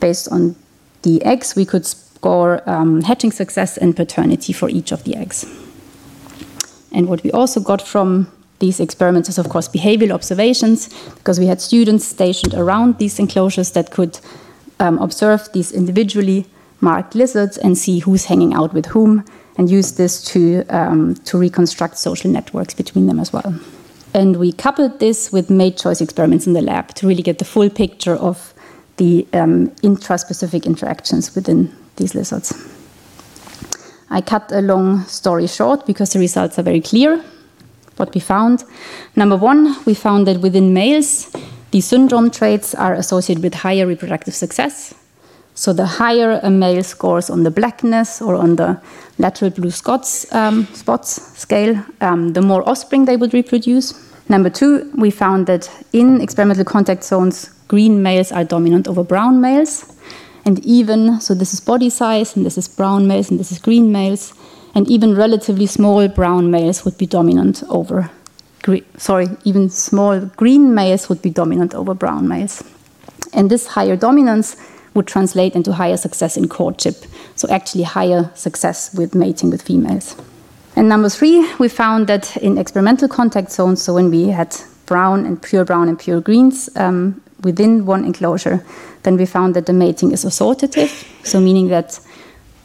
based 0.00 0.28
on 0.30 0.54
the 1.02 1.22
eggs, 1.24 1.56
we 1.56 1.64
could 1.64 1.86
score 1.86 2.62
um, 2.66 3.02
hatching 3.02 3.32
success 3.32 3.78
and 3.78 3.96
paternity 3.96 4.52
for 4.52 4.68
each 4.68 4.92
of 4.92 5.04
the 5.04 5.16
eggs. 5.16 5.46
And 6.92 7.08
what 7.08 7.22
we 7.22 7.30
also 7.32 7.60
got 7.60 7.82
from 7.82 8.26
these 8.58 8.80
experiments 8.80 9.28
is, 9.28 9.38
of 9.38 9.48
course, 9.48 9.68
behavioral 9.68 10.12
observations, 10.12 10.88
because 11.14 11.38
we 11.38 11.46
had 11.46 11.60
students 11.60 12.06
stationed 12.06 12.54
around 12.54 12.98
these 12.98 13.18
enclosures 13.18 13.72
that 13.72 13.90
could 13.90 14.18
um, 14.80 14.98
observe 14.98 15.48
these 15.52 15.72
individually 15.72 16.46
marked 16.80 17.14
lizards 17.14 17.58
and 17.58 17.76
see 17.76 18.00
who's 18.00 18.26
hanging 18.26 18.54
out 18.54 18.72
with 18.72 18.86
whom, 18.86 19.24
and 19.56 19.70
use 19.70 19.92
this 19.92 20.22
to, 20.22 20.64
um, 20.70 21.14
to 21.24 21.36
reconstruct 21.36 21.98
social 21.98 22.30
networks 22.30 22.74
between 22.74 23.06
them 23.06 23.18
as 23.18 23.32
well. 23.32 23.54
And 24.14 24.36
we 24.36 24.52
coupled 24.52 25.00
this 25.00 25.32
with 25.32 25.50
mate 25.50 25.76
choice 25.76 26.00
experiments 26.00 26.46
in 26.46 26.52
the 26.52 26.62
lab 26.62 26.94
to 26.94 27.06
really 27.06 27.22
get 27.22 27.38
the 27.38 27.44
full 27.44 27.68
picture 27.68 28.14
of 28.14 28.54
the 28.96 29.26
um, 29.32 29.68
intraspecific 29.82 30.64
interactions 30.64 31.34
within 31.34 31.74
these 31.96 32.14
lizards. 32.14 32.52
I 34.10 34.20
cut 34.20 34.50
a 34.52 34.62
long 34.62 35.04
story 35.04 35.46
short 35.46 35.86
because 35.86 36.12
the 36.12 36.18
results 36.18 36.58
are 36.58 36.62
very 36.62 36.80
clear 36.80 37.22
what 37.98 38.14
we 38.14 38.20
found. 38.20 38.64
Number 39.16 39.36
one, 39.36 39.76
we 39.84 39.94
found 39.94 40.26
that 40.26 40.40
within 40.40 40.72
males, 40.72 41.30
the 41.70 41.80
syndrome 41.80 42.30
traits 42.30 42.74
are 42.74 42.94
associated 42.94 43.42
with 43.42 43.54
higher 43.54 43.86
reproductive 43.86 44.34
success. 44.34 44.94
So 45.54 45.72
the 45.72 45.86
higher 45.86 46.40
a 46.42 46.50
male 46.50 46.84
scores 46.84 47.28
on 47.28 47.42
the 47.42 47.50
blackness 47.50 48.22
or 48.22 48.36
on 48.36 48.56
the 48.56 48.80
lateral 49.18 49.50
blue 49.50 49.72
spots, 49.72 50.32
um, 50.32 50.66
spots 50.72 51.36
scale, 51.36 51.84
um, 52.00 52.32
the 52.32 52.42
more 52.42 52.66
offspring 52.68 53.04
they 53.04 53.16
would 53.16 53.34
reproduce. 53.34 53.92
Number 54.28 54.50
two, 54.50 54.90
we 54.96 55.10
found 55.10 55.46
that 55.46 55.68
in 55.92 56.20
experimental 56.20 56.64
contact 56.64 57.02
zones, 57.02 57.50
green 57.66 58.02
males 58.02 58.30
are 58.30 58.44
dominant 58.44 58.86
over 58.86 59.02
brown 59.02 59.40
males. 59.40 59.92
And 60.44 60.64
even, 60.64 61.20
so 61.20 61.34
this 61.34 61.52
is 61.52 61.60
body 61.60 61.90
size, 61.90 62.36
and 62.36 62.46
this 62.46 62.56
is 62.56 62.68
brown 62.68 63.06
males, 63.08 63.30
and 63.30 63.40
this 63.40 63.50
is 63.50 63.58
green 63.58 63.90
males 63.90 64.32
and 64.78 64.88
even 64.88 65.16
relatively 65.16 65.66
small 65.66 66.06
brown 66.06 66.52
males 66.52 66.84
would 66.84 66.96
be 66.96 67.04
dominant 67.04 67.64
over, 67.68 68.08
sorry, 68.96 69.28
even 69.42 69.68
small 69.68 70.20
green 70.36 70.72
males 70.72 71.08
would 71.08 71.20
be 71.20 71.30
dominant 71.30 71.74
over 71.74 71.94
brown 71.94 72.28
males. 72.28 72.62
And 73.32 73.50
this 73.50 73.66
higher 73.66 73.96
dominance 73.96 74.54
would 74.94 75.08
translate 75.08 75.56
into 75.56 75.72
higher 75.72 75.96
success 75.96 76.36
in 76.36 76.46
courtship, 76.46 76.94
so 77.34 77.48
actually 77.48 77.82
higher 77.82 78.30
success 78.36 78.94
with 78.94 79.16
mating 79.16 79.50
with 79.50 79.62
females. 79.62 80.14
And 80.76 80.88
number 80.88 81.08
three, 81.08 81.52
we 81.58 81.68
found 81.68 82.06
that 82.06 82.36
in 82.36 82.56
experimental 82.56 83.08
contact 83.08 83.50
zones, 83.50 83.82
so 83.82 83.94
when 83.94 84.12
we 84.12 84.28
had 84.28 84.54
brown 84.86 85.26
and 85.26 85.42
pure 85.42 85.64
brown 85.64 85.88
and 85.88 85.98
pure 85.98 86.20
greens 86.20 86.70
um, 86.76 87.20
within 87.42 87.84
one 87.84 88.04
enclosure, 88.04 88.64
then 89.02 89.16
we 89.16 89.26
found 89.26 89.56
that 89.56 89.66
the 89.66 89.72
mating 89.72 90.12
is 90.12 90.24
assortative, 90.24 91.04
so 91.24 91.40
meaning 91.40 91.66
that 91.66 91.98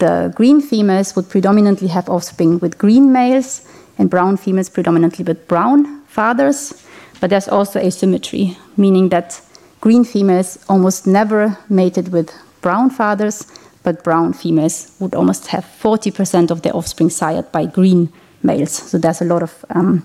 the 0.03 0.33
green 0.35 0.59
females 0.59 1.15
would 1.15 1.29
predominantly 1.29 1.87
have 1.87 2.09
offspring 2.09 2.59
with 2.59 2.77
green 2.77 3.13
males 3.13 3.65
and 3.97 4.09
brown 4.09 4.35
females 4.35 4.67
predominantly 4.69 5.23
with 5.23 5.47
brown 5.47 6.01
fathers. 6.07 6.73
But 7.21 7.29
there's 7.29 7.47
also 7.47 7.79
asymmetry, 7.79 8.57
meaning 8.75 9.09
that 9.09 9.39
green 9.79 10.03
females 10.03 10.57
almost 10.67 11.07
never 11.07 11.57
mated 11.69 12.11
with 12.11 12.33
brown 12.59 12.89
fathers, 12.89 13.47
but 13.83 14.03
brown 14.03 14.33
females 14.33 14.91
would 14.99 15.15
almost 15.15 15.47
have 15.47 15.63
40% 15.63 16.51
of 16.51 16.63
their 16.63 16.75
offspring 16.75 17.09
sired 17.09 17.49
by 17.53 17.65
green 17.65 18.11
males. 18.41 18.71
So 18.71 18.97
there's 18.97 19.21
a 19.21 19.25
lot 19.25 19.41
of 19.41 19.63
um, 19.69 20.03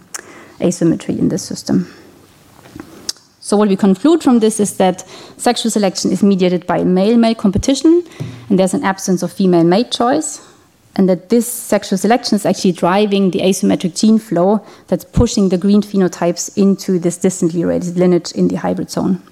asymmetry 0.61 1.19
in 1.19 1.29
this 1.29 1.43
system. 1.43 1.93
So, 3.49 3.57
what 3.57 3.71
we 3.71 3.77
conclude 3.77 4.23
from 4.23 4.41
this 4.41 4.61
is 4.61 4.77
that 4.77 5.09
sexual 5.39 5.71
selection 5.71 6.13
is 6.13 6.23
mediated 6.23 6.67
by 6.67 6.85
male 6.85 7.17
male 7.17 7.35
competition, 7.35 8.05
and 8.51 8.59
there's 8.59 8.75
an 8.75 8.85
absence 8.85 9.23
of 9.23 9.33
female 9.33 9.65
mate 9.65 9.91
choice, 9.91 10.47
and 10.97 11.09
that 11.09 11.31
this 11.31 11.51
sexual 11.51 11.97
selection 11.97 12.37
is 12.37 12.45
actually 12.45 12.73
driving 12.73 13.31
the 13.31 13.39
asymmetric 13.39 13.99
gene 13.99 14.19
flow 14.19 14.63
that's 14.89 15.07
pushing 15.07 15.49
the 15.49 15.57
green 15.57 15.81
phenotypes 15.81 16.59
into 16.59 16.99
this 16.99 17.17
distantly 17.17 17.65
related 17.65 17.97
lineage 17.97 18.33
in 18.33 18.49
the 18.49 18.57
hybrid 18.57 18.91
zone. 18.91 19.23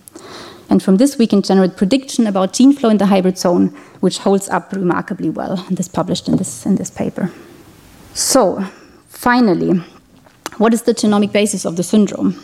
And 0.70 0.82
from 0.82 0.96
this, 0.96 1.18
we 1.18 1.26
can 1.26 1.42
generate 1.42 1.76
prediction 1.76 2.26
about 2.26 2.54
gene 2.54 2.73
flow 2.73 2.88
in 2.88 2.96
the 2.96 3.04
hybrid 3.04 3.37
zone, 3.37 3.66
which 4.00 4.16
holds 4.16 4.49
up 4.49 4.73
remarkably 4.73 5.28
well, 5.28 5.62
and 5.68 5.78
is 5.78 5.88
published 5.88 6.26
in 6.26 6.38
this, 6.38 6.64
in 6.64 6.76
this 6.76 6.90
paper. 6.90 7.30
So, 8.14 8.64
finally, 9.11 9.85
what 10.56 10.73
is 10.73 10.85
the 10.85 10.94
genomic 10.94 11.32
basis 11.32 11.66
of 11.66 11.76
the 11.76 11.82
syndrome? 11.82 12.42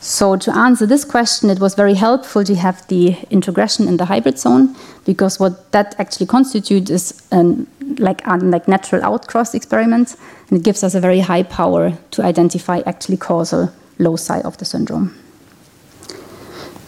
So 0.00 0.36
to 0.36 0.56
answer 0.56 0.86
this 0.86 1.04
question, 1.04 1.50
it 1.50 1.58
was 1.58 1.74
very 1.74 1.94
helpful 1.94 2.44
to 2.44 2.54
have 2.54 2.86
the 2.86 3.16
introgression 3.30 3.88
in 3.88 3.96
the 3.96 4.04
hybrid 4.04 4.38
zone 4.38 4.76
because 5.04 5.40
what 5.40 5.72
that 5.72 5.96
actually 5.98 6.26
constitutes 6.26 6.90
is 6.90 7.22
an, 7.32 7.66
like 7.98 8.24
like 8.26 8.68
natural 8.68 9.02
outcross 9.02 9.54
experiment, 9.54 10.16
and 10.48 10.60
it 10.60 10.64
gives 10.64 10.84
us 10.84 10.94
a 10.94 11.00
very 11.00 11.20
high 11.20 11.42
power 11.42 11.92
to 12.12 12.22
identify 12.22 12.80
actually 12.86 13.16
causal 13.16 13.72
loci 13.98 14.40
of 14.42 14.56
the 14.58 14.64
syndrome. 14.64 15.14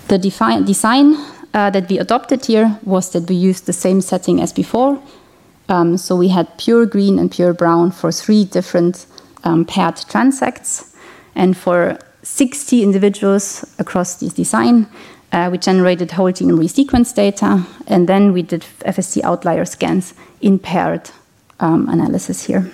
The 0.06 0.18
design 0.18 1.14
uh, 1.52 1.70
that 1.70 1.88
we 1.88 1.98
adopted 1.98 2.46
here 2.46 2.78
was 2.84 3.10
that 3.10 3.28
we 3.28 3.34
used 3.34 3.66
the 3.66 3.72
same 3.72 4.00
setting 4.00 4.40
as 4.40 4.52
before. 4.52 5.02
Um, 5.68 5.96
so 5.96 6.16
we 6.16 6.28
had 6.28 6.58
pure 6.58 6.86
green 6.86 7.18
and 7.18 7.30
pure 7.30 7.54
brown 7.54 7.90
for 7.92 8.12
three 8.12 8.44
different 8.44 9.06
um, 9.44 9.64
paired 9.64 9.94
transects 9.94 10.90
And 11.34 11.56
for 11.56 11.98
60 12.30 12.82
individuals 12.82 13.64
across 13.78 14.14
this 14.16 14.32
design, 14.32 14.86
uh, 15.32 15.48
we 15.50 15.58
generated 15.58 16.12
whole 16.12 16.32
genome 16.32 16.58
resequence 16.58 17.14
data, 17.14 17.64
and 17.86 18.08
then 18.08 18.32
we 18.32 18.42
did 18.42 18.64
FST 18.86 19.22
outlier 19.22 19.64
scans 19.64 20.14
in 20.40 20.58
paired 20.58 21.10
um, 21.58 21.88
analysis 21.88 22.46
here. 22.46 22.70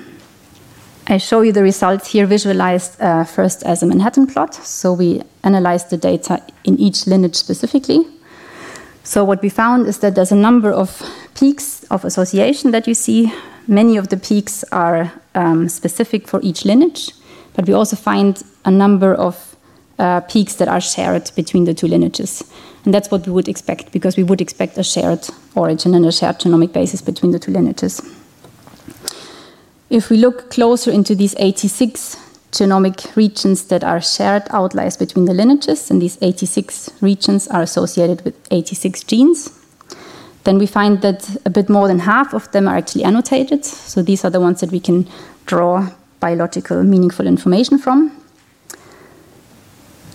I 1.09 1.19
show 1.19 1.41
you 1.41 1.53
the 1.53 1.63
results 1.63 2.13
here 2.13 2.27
visualized 2.27 3.01
uh, 3.01 3.25
first 3.25 3.63
as 3.63 3.83
a 3.83 3.87
Manhattan 3.87 4.27
plot. 4.27 4.55
So 4.55 4.93
we 4.93 5.23
analyzed 5.45 5.91
the 5.91 5.97
data 5.97 6.43
in 6.65 6.79
each 6.79 7.07
lineage 7.07 7.37
specifically. 7.37 8.05
So 9.05 9.25
what 9.25 9.41
we 9.41 9.49
found 9.49 9.87
is 9.87 9.99
that 10.01 10.17
there's 10.17 10.33
a 10.33 10.37
number 10.37 10.73
of 10.73 11.03
peaks 11.35 11.85
of 11.91 12.05
association 12.05 12.73
that 12.73 12.89
you 12.89 12.95
see. 12.95 13.33
Many 13.69 13.97
of 13.97 14.09
the 14.09 14.17
peaks 14.17 14.65
are 14.73 15.13
um, 15.35 15.69
specific 15.69 16.27
for 16.27 16.41
each 16.43 16.65
lineage, 16.65 17.13
but 17.57 17.67
we 17.67 17.75
also 17.75 17.97
find 17.97 18.43
a 18.65 18.71
number 18.71 19.15
of 19.15 19.57
uh, 19.99 20.21
peaks 20.21 20.55
that 20.57 20.69
are 20.69 20.81
shared 20.81 21.31
between 21.35 21.65
the 21.65 21.75
two 21.75 21.89
lineages. 21.89 22.45
And 22.85 22.95
that's 22.95 23.11
what 23.11 23.27
we 23.27 23.33
would 23.33 23.49
expect, 23.49 23.93
because 23.93 24.17
we 24.17 24.23
would 24.23 24.41
expect 24.41 24.79
a 24.79 24.85
shared 24.85 25.27
origin 25.55 25.95
and 25.95 26.05
a 26.07 26.13
shared 26.13 26.39
genomic 26.39 26.73
basis 26.73 27.01
between 27.01 27.33
the 27.33 27.39
two 27.39 27.51
lineages. 27.51 28.01
If 29.89 30.11
we 30.11 30.19
look 30.19 30.51
closer 30.51 30.91
into 30.91 31.15
these 31.15 31.35
86 31.39 32.17
genomic 32.53 33.17
regions 33.17 33.65
that 33.69 33.83
are 33.83 34.01
shared 34.01 34.43
outliers 34.51 34.97
between 34.97 35.25
the 35.25 35.35
lineages, 35.35 35.91
and 35.91 36.01
these 36.01 36.19
86 36.21 36.91
regions 37.01 37.49
are 37.49 37.63
associated 37.63 38.23
with 38.25 38.35
86 38.51 39.03
genes, 39.05 39.51
then 40.45 40.59
we 40.59 40.67
find 40.67 41.03
that 41.03 41.37
a 41.45 41.51
bit 41.51 41.69
more 41.69 41.89
than 41.89 42.01
half 42.01 42.35
of 42.35 42.51
them 42.53 42.69
are 42.69 42.77
actually 42.77 43.05
annotated. 43.05 43.65
So 43.65 44.03
these 44.03 44.25
are 44.25 44.31
the 44.31 44.41
ones 44.41 44.61
that 44.61 44.71
we 44.71 44.79
can 44.79 45.09
draw 45.47 45.89
biological 46.21 46.83
meaningful 46.83 47.27
information 47.27 47.79
from. 47.79 48.11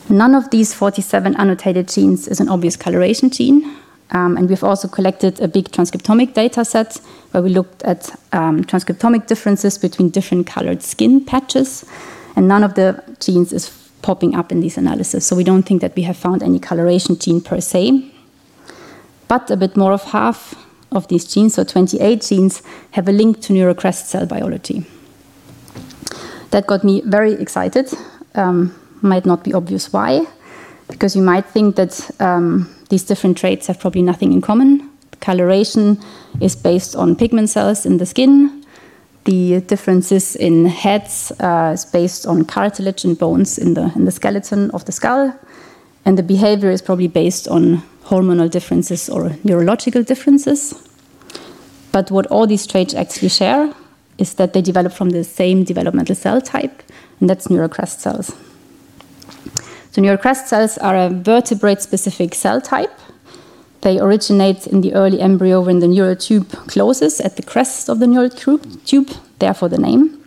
None 0.10 0.36
of 0.36 0.50
these 0.50 0.74
47 0.74 1.36
annotated 1.36 1.88
genes 1.88 2.28
is 2.28 2.40
an 2.40 2.50
obvious 2.50 2.76
coloration 2.76 3.30
gene. 3.30 3.78
Um, 4.12 4.36
and 4.36 4.50
we've 4.50 4.64
also 4.64 4.90
collected 4.90 5.40
a 5.40 5.48
big 5.48 5.72
transcriptomic 5.72 6.34
data 6.34 6.66
set 6.66 6.98
where 7.32 7.42
we 7.42 7.50
looked 7.50 7.82
at 7.84 8.10
um, 8.34 8.64
transcriptomic 8.66 9.28
differences 9.28 9.78
between 9.78 10.10
different 10.10 10.48
colored 10.48 10.84
skin 10.84 11.24
patches. 11.24 11.86
And 12.36 12.48
none 12.48 12.64
of 12.64 12.74
the 12.74 13.02
genes 13.22 13.54
is 13.54 13.70
popping 14.02 14.36
up 14.36 14.52
in 14.52 14.60
these 14.60 14.78
analyses. 14.78 15.26
So 15.26 15.36
we 15.36 15.46
don't 15.46 15.64
think 15.64 15.80
that 15.82 15.96
we 15.96 16.02
have 16.04 16.18
found 16.18 16.44
any 16.44 16.60
coloration 16.60 17.18
gene 17.18 17.40
per 17.40 17.62
se. 17.62 18.12
But 19.30 19.50
a 19.50 19.56
bit 19.56 19.78
more 19.78 19.94
of 19.94 20.04
half 20.04 20.56
of 20.92 21.08
these 21.08 21.24
genes, 21.24 21.54
so 21.54 21.64
28 21.64 22.22
genes, 22.22 22.62
have 22.92 23.08
a 23.08 23.14
link 23.14 23.40
to 23.42 23.54
neural 23.54 23.76
crest 23.76 24.10
cell 24.10 24.26
biology. 24.26 24.86
That 26.52 26.68
got 26.68 26.84
me 26.84 27.02
very 27.06 27.34
excited. 27.34 27.92
Um, 28.36 28.76
might 29.02 29.26
not 29.26 29.44
be 29.44 29.54
obvious 29.54 29.92
why, 29.92 30.26
because 30.88 31.16
you 31.16 31.24
might 31.24 31.46
think 31.46 31.76
that 31.76 32.12
um, 32.20 32.70
these 32.90 33.04
different 33.04 33.38
traits 33.38 33.68
have 33.68 33.80
probably 33.80 34.02
nothing 34.02 34.32
in 34.32 34.42
common. 34.42 34.90
Coloration 35.22 35.98
is 36.40 36.56
based 36.56 36.96
on 36.96 37.16
pigment 37.16 37.50
cells 37.50 37.86
in 37.86 37.98
the 37.98 38.06
skin. 38.06 38.64
The 39.24 39.62
differences 39.62 40.36
in 40.36 40.66
heads 40.66 41.32
uh, 41.40 41.72
is 41.74 41.86
based 41.86 42.26
on 42.26 42.46
cartilage 42.46 43.06
and 43.06 43.18
bones 43.18 43.58
in 43.58 43.74
the, 43.74 43.92
in 43.96 44.06
the 44.06 44.12
skeleton 44.12 44.72
of 44.72 44.86
the 44.86 44.92
skull. 44.92 45.34
And 46.06 46.18
the 46.18 46.24
behavior 46.24 46.72
is 46.72 46.82
probably 46.82 47.08
based 47.08 47.48
on 47.48 47.84
hormonal 48.06 48.50
differences 48.50 49.10
or 49.10 49.32
neurological 49.44 50.04
differences. 50.04 50.74
But 51.92 52.10
what 52.10 52.26
all 52.28 52.48
these 52.48 52.66
traits 52.66 52.94
actually 52.94 53.30
share 53.30 53.74
is 54.22 54.36
that 54.36 54.54
they 54.54 54.62
develop 54.62 54.94
from 54.94 55.10
the 55.10 55.24
same 55.24 55.64
developmental 55.64 56.16
cell 56.16 56.40
type, 56.40 56.84
and 57.20 57.30
that's 57.30 57.50
neural 57.50 57.68
crest 57.68 58.00
cells. 58.00 58.34
So 59.92 60.02
neural 60.02 60.18
crest 60.18 60.48
cells 60.48 60.78
are 60.78 60.96
a 60.96 61.10
vertebrate-specific 61.10 62.36
cell 62.36 62.62
type. 62.62 62.94
They 63.82 64.00
originate 64.00 64.68
in 64.68 64.82
the 64.82 64.94
early 64.94 65.20
embryo 65.20 65.60
when 65.60 65.80
the 65.80 65.88
neural 65.88 66.16
tube 66.16 66.50
closes 66.68 67.20
at 67.20 67.36
the 67.36 67.44
crest 67.44 67.90
of 67.90 68.00
the 68.00 68.08
neural 68.08 68.30
tube, 68.30 69.10
therefore 69.40 69.70
the 69.70 69.78
name. 69.78 70.24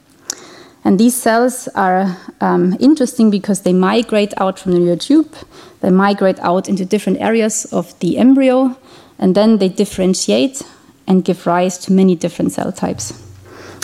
And 0.84 0.98
these 0.98 1.14
cells 1.14 1.68
are 1.74 2.18
um, 2.40 2.76
interesting 2.78 3.30
because 3.30 3.62
they 3.62 3.72
migrate 3.72 4.34
out 4.36 4.58
from 4.58 4.72
the 4.72 4.80
neural 4.80 4.98
tube, 4.98 5.32
they 5.80 5.90
migrate 5.90 6.40
out 6.40 6.68
into 6.68 6.84
different 6.84 7.20
areas 7.20 7.64
of 7.72 7.98
the 8.00 8.18
embryo, 8.18 8.76
and 9.18 9.34
then 9.34 9.58
they 9.58 9.68
differentiate 9.68 10.62
and 11.06 11.24
give 11.24 11.46
rise 11.46 11.78
to 11.78 11.92
many 11.92 12.16
different 12.16 12.52
cell 12.52 12.72
types. 12.72 13.23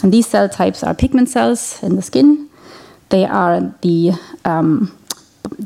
And 0.02 0.12
these 0.12 0.26
cell 0.26 0.48
types 0.48 0.82
are 0.82 0.94
pigment 0.94 1.28
cells 1.28 1.82
in 1.82 1.96
the 1.96 2.02
skin, 2.02 2.48
they 3.10 3.24
are 3.24 3.60
the 3.82 4.12
um, 4.44 4.96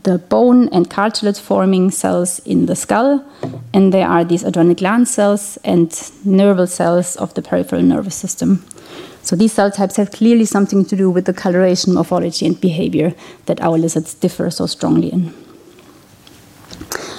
the 0.03 0.18
bone 0.18 0.68
and 0.70 0.90
cartilage 0.90 1.38
forming 1.38 1.90
cells 1.90 2.40
in 2.40 2.66
the 2.66 2.75
skull, 2.75 3.25
and 3.73 3.92
there 3.92 4.09
are 4.09 4.25
these 4.25 4.42
adrenal 4.42 4.75
gland 4.75 5.09
cells 5.09 5.59
and 5.64 5.90
nerval 6.25 6.68
cells 6.68 7.16
of 7.16 7.35
the 7.35 7.42
peripheral 7.42 7.83
nervous 7.83 8.14
system. 8.14 8.64
So 9.23 9.37
these 9.37 9.53
cell 9.53 9.70
types 9.70 9.97
have 9.97 10.11
clearly 10.11 10.44
something 10.44 10.85
to 10.87 10.97
do 10.97 11.11
with 11.11 11.25
the 11.25 11.33
coloration, 11.33 11.94
morphology, 11.94 12.47
and 12.47 12.61
behavior 12.61 13.14
that 13.47 13.61
our 13.61 13.79
lizards 13.79 14.14
differ 14.14 14.51
so 14.51 14.66
strongly 14.66 15.12
in. 15.12 15.33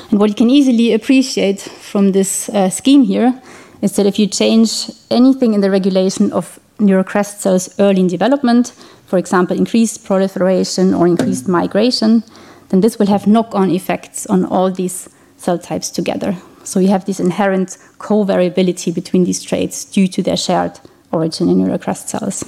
And 0.10 0.19
what 0.19 0.30
you 0.30 0.36
can 0.36 0.49
easily 0.49 0.93
appreciate 0.93 1.62
from 1.62 2.12
this 2.12 2.49
uh, 2.49 2.69
scheme 2.69 3.04
here 3.04 3.41
is 3.82 3.95
that 3.95 4.06
if 4.06 4.19
you 4.19 4.28
change 4.28 4.91
anything 5.10 5.54
in 5.54 5.62
the 5.62 5.71
regulation 5.71 6.32
of 6.32 6.60
neural 6.79 7.03
crest 7.03 7.41
cells 7.41 7.73
early 7.79 8.01
in 8.01 8.07
development, 8.07 8.73
for 9.05 9.17
example, 9.17 9.57
increased 9.57 10.03
proliferation 10.05 10.93
or 10.93 11.07
increased 11.07 11.47
migration, 11.47 12.23
then 12.69 12.81
this 12.81 12.97
will 12.97 13.07
have 13.07 13.27
knock 13.27 13.53
on 13.53 13.69
effects 13.69 14.25
on 14.27 14.45
all 14.45 14.71
these 14.71 15.09
cell 15.38 15.59
types 15.59 15.89
together. 15.89 16.35
So 16.63 16.79
you 16.79 16.89
have 16.89 17.05
this 17.05 17.19
inherent 17.19 17.77
co-variability 17.99 18.91
between 18.91 19.23
these 19.23 19.43
traits 19.43 19.85
due 19.85 20.07
to 20.07 20.23
their 20.23 20.38
shared 20.38 20.79
origin 21.11 21.49
in 21.49 21.59
neural 21.59 21.77
crest 21.77 22.09
cells. 22.09 22.43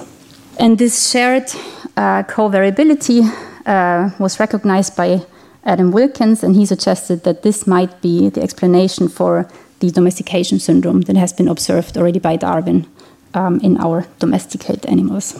And 0.59 0.79
this 0.79 1.09
shared 1.11 1.51
uh, 1.95 2.23
co-variability 2.23 3.21
uh, 3.65 4.09
was 4.19 4.39
recognized 4.39 4.95
by 4.95 5.21
Adam 5.63 5.91
Wilkins, 5.91 6.43
and 6.43 6.55
he 6.55 6.65
suggested 6.65 7.23
that 7.23 7.43
this 7.43 7.67
might 7.67 8.01
be 8.01 8.29
the 8.29 8.41
explanation 8.41 9.07
for 9.07 9.47
the 9.79 9.91
domestication 9.91 10.59
syndrome 10.59 11.01
that 11.01 11.15
has 11.15 11.33
been 11.33 11.47
observed 11.47 11.97
already 11.97 12.19
by 12.19 12.35
Darwin 12.35 12.87
um, 13.33 13.59
in 13.61 13.77
our 13.77 14.05
domesticated 14.19 14.85
animals. 14.85 15.35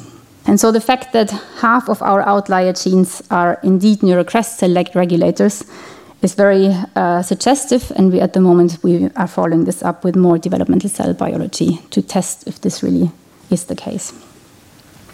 And 0.45 0.59
so 0.59 0.71
the 0.71 0.81
fact 0.81 1.11
that 1.11 1.31
half 1.59 1.89
of 1.89 2.01
our 2.01 2.21
outlier 2.21 2.73
genes 2.73 3.21
are 3.29 3.59
indeed 3.63 4.01
neural 4.01 4.23
crest 4.23 4.59
cell 4.59 4.73
regulators 4.95 5.65
is 6.21 6.35
very 6.35 6.73
uh, 6.95 7.21
suggestive, 7.21 7.91
and 7.95 8.11
we 8.11 8.21
at 8.21 8.33
the 8.33 8.39
moment 8.39 8.79
we 8.81 9.09
are 9.15 9.27
following 9.27 9.65
this 9.65 9.83
up 9.83 10.03
with 10.03 10.15
more 10.15 10.37
developmental 10.37 10.89
cell 10.89 11.13
biology 11.13 11.79
to 11.91 12.01
test 12.01 12.47
if 12.47 12.61
this 12.61 12.81
really 12.81 13.11
is 13.49 13.65
the 13.65 13.75
case. 13.75 14.13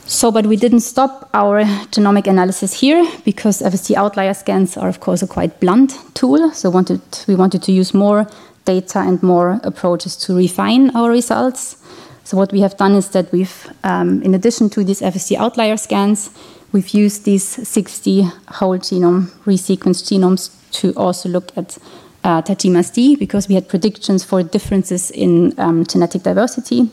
So, 0.06 0.32
but 0.32 0.46
we 0.46 0.58
didn't 0.58 0.82
stop 0.82 1.30
our 1.34 1.64
genomic 1.92 2.28
analysis 2.28 2.80
here 2.80 3.06
because 3.24 3.62
FST 3.62 3.96
outlier 3.96 4.34
scans 4.34 4.78
are, 4.78 4.90
of 4.90 5.00
course, 5.00 5.22
a 5.22 5.28
quite 5.28 5.60
blunt 5.60 5.98
tool. 6.14 6.52
So, 6.52 6.70
wanted, 6.70 7.02
we 7.28 7.36
wanted 7.36 7.64
to 7.64 7.72
use 7.72 7.94
more 7.94 8.28
data 8.66 9.00
and 9.00 9.24
more 9.24 9.60
approaches 9.64 10.16
to 10.18 10.36
refine 10.36 10.96
our 10.96 11.10
results. 11.10 11.78
So 12.24 12.38
what 12.38 12.52
we 12.52 12.62
have 12.62 12.78
done 12.78 12.94
is 12.96 13.10
that 13.10 13.32
we've, 13.32 13.68
um, 13.84 14.22
in 14.24 14.34
addition 14.34 14.70
to 14.72 14.84
these 14.84 15.02
FST 15.02 15.38
outlier 15.38 15.78
scans, 15.78 16.30
we've 16.72 16.90
used 16.90 17.26
these 17.26 17.44
60 17.44 18.24
whole 18.48 18.78
genome 18.78 19.30
resequenced 19.46 20.08
genomes 20.10 20.52
to 20.72 20.94
also 20.96 21.30
look 21.30 21.52
at 21.58 21.78
uh, 22.24 22.42
D 22.42 23.16
because 23.16 23.50
we 23.50 23.56
had 23.56 23.68
predictions 23.68 24.24
for 24.24 24.42
differences 24.42 25.12
in 25.12 25.54
um, 25.60 25.86
genetic 25.86 26.24
diversity. 26.24 26.90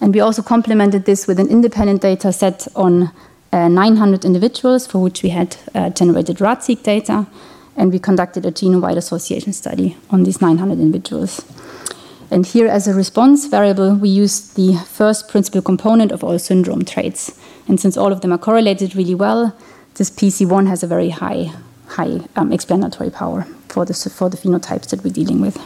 And 0.00 0.14
we 0.14 0.20
also 0.20 0.42
complemented 0.42 1.04
this 1.04 1.26
with 1.26 1.38
an 1.38 1.48
independent 1.48 2.02
data 2.02 2.32
set 2.32 2.66
on 2.74 3.10
uh, 3.52 3.68
900 3.68 4.24
individuals 4.24 4.86
for 4.86 4.98
which 4.98 5.22
we 5.22 5.30
had 5.30 5.56
uh, 5.74 5.90
generated 5.90 6.40
RAD-seq 6.40 6.82
data. 6.82 7.26
And 7.76 7.92
we 7.92 7.98
conducted 7.98 8.46
a 8.46 8.52
genome-wide 8.52 8.96
association 8.96 9.52
study 9.52 9.96
on 10.10 10.24
these 10.24 10.40
900 10.40 10.78
individuals. 10.78 11.44
And 12.30 12.44
here, 12.44 12.66
as 12.66 12.88
a 12.88 12.94
response 12.94 13.46
variable, 13.46 13.94
we 13.94 14.08
use 14.08 14.52
the 14.54 14.74
first 14.86 15.28
principal 15.28 15.62
component 15.62 16.12
of 16.12 16.24
all 16.24 16.38
syndrome 16.38 16.84
traits. 16.84 17.38
And 17.68 17.78
since 17.78 17.96
all 17.96 18.12
of 18.12 18.20
them 18.20 18.32
are 18.32 18.38
correlated 18.38 18.96
really 18.96 19.14
well, 19.14 19.56
this 19.94 20.10
PC1 20.10 20.68
has 20.68 20.82
a 20.82 20.86
very 20.86 21.10
high, 21.10 21.52
high 21.86 22.20
um, 22.34 22.52
explanatory 22.52 23.10
power 23.10 23.46
for 23.68 23.84
the, 23.84 23.94
for 23.94 24.28
the 24.28 24.36
phenotypes 24.36 24.90
that 24.90 25.04
we're 25.04 25.12
dealing 25.12 25.40
with. 25.40 25.56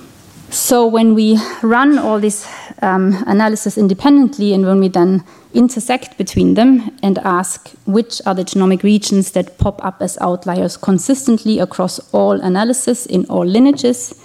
So 0.50 0.84
when 0.84 1.14
we 1.14 1.38
run 1.62 1.96
all 1.96 2.18
this 2.18 2.48
um, 2.82 3.22
analysis 3.26 3.78
independently 3.78 4.52
and 4.52 4.66
when 4.66 4.80
we 4.80 4.88
then 4.88 5.24
intersect 5.54 6.18
between 6.18 6.54
them 6.54 6.90
and 7.04 7.18
ask 7.18 7.70
which 7.86 8.20
are 8.26 8.34
the 8.34 8.44
genomic 8.44 8.82
regions 8.82 9.30
that 9.32 9.58
pop 9.58 9.84
up 9.84 10.02
as 10.02 10.18
outliers 10.20 10.76
consistently 10.76 11.60
across 11.60 12.00
all 12.12 12.32
analysis 12.40 13.06
in 13.06 13.26
all 13.26 13.46
lineages, 13.46 14.19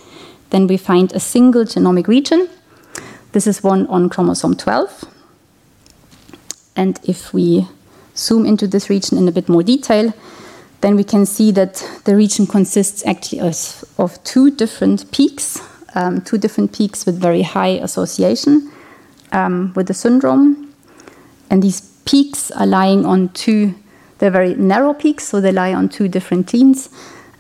then 0.56 0.68
we 0.68 0.78
find 0.78 1.12
a 1.12 1.20
single 1.20 1.66
genomic 1.66 2.08
region. 2.08 2.48
This 3.34 3.46
is 3.46 3.62
one 3.62 3.86
on 3.88 4.08
chromosome 4.08 4.56
12. 4.56 5.04
And 6.78 6.98
if 7.04 7.34
we 7.34 7.68
zoom 8.16 8.46
into 8.46 8.66
this 8.66 8.90
region 8.90 9.18
in 9.18 9.28
a 9.28 9.34
bit 9.34 9.50
more 9.50 9.64
detail, 9.64 10.14
then 10.80 10.96
we 10.96 11.04
can 11.04 11.26
see 11.26 11.52
that 11.52 11.86
the 12.06 12.16
region 12.16 12.48
consists 12.48 13.06
actually 13.06 13.42
of, 13.42 13.84
of 13.98 14.24
two 14.24 14.50
different 14.50 15.12
peaks, 15.12 15.60
um, 15.94 16.22
two 16.22 16.38
different 16.38 16.72
peaks 16.72 17.06
with 17.06 17.20
very 17.20 17.42
high 17.42 17.76
association 17.84 18.72
um, 19.34 19.74
with 19.76 19.88
the 19.88 19.94
syndrome. 19.94 20.74
And 21.50 21.62
these 21.62 21.82
peaks 22.06 22.50
are 22.52 22.66
lying 22.66 23.06
on 23.06 23.28
two, 23.34 23.76
they're 24.20 24.32
very 24.32 24.56
narrow 24.56 24.94
peaks, 24.94 25.26
so 25.26 25.42
they 25.42 25.52
lie 25.52 25.74
on 25.74 25.90
two 25.90 26.08
different 26.08 26.48
genes, 26.48 26.88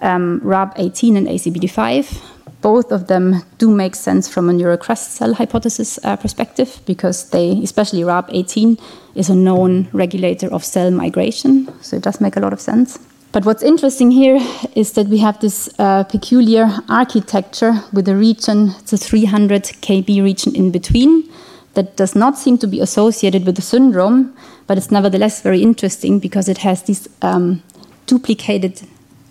um, 0.02 0.42
RAB18 0.42 1.16
and 1.16 1.28
ACBD5. 1.28 2.34
Both 2.66 2.92
of 2.92 3.06
them 3.06 3.44
do 3.60 3.70
make 3.70 3.94
sense 3.94 4.28
from 4.28 4.50
a 4.50 4.54
neural 4.54 4.78
crest 4.78 5.12
cell 5.12 5.36
hypothesis 5.36 6.00
uh, 6.04 6.16
perspective 6.16 6.82
because 6.88 7.30
they, 7.30 7.62
especially 7.62 8.02
RAB18, 8.02 8.82
is 9.14 9.30
a 9.30 9.36
known 9.36 9.88
regulator 9.94 10.52
of 10.52 10.66
cell 10.66 10.90
migration, 10.90 11.72
so 11.84 11.98
it 11.98 12.02
does 12.02 12.20
make 12.20 12.36
a 12.38 12.40
lot 12.40 12.54
of 12.54 12.60
sense. 12.60 12.98
But 13.34 13.46
what's 13.46 13.62
interesting 13.62 14.10
here 14.10 14.40
is 14.74 14.94
that 14.94 15.10
we 15.10 15.20
have 15.20 15.40
this 15.42 15.70
uh, 15.78 16.06
peculiar 16.06 16.68
architecture 16.90 17.84
with 17.94 18.08
a 18.08 18.16
region, 18.16 18.74
it's 18.80 18.94
a 18.94 18.98
300 18.98 19.66
kb 19.86 20.24
region 20.24 20.56
in 20.56 20.72
between, 20.72 21.30
that 21.76 21.96
does 21.96 22.16
not 22.16 22.36
seem 22.36 22.58
to 22.58 22.66
be 22.66 22.80
associated 22.80 23.46
with 23.46 23.58
the 23.58 23.62
syndrome, 23.62 24.36
but 24.66 24.76
it's 24.76 24.90
nevertheless 24.90 25.40
very 25.40 25.62
interesting 25.62 26.18
because 26.18 26.50
it 26.50 26.58
has 26.58 26.82
these 26.82 27.08
um, 27.22 27.62
duplicated 28.08 28.82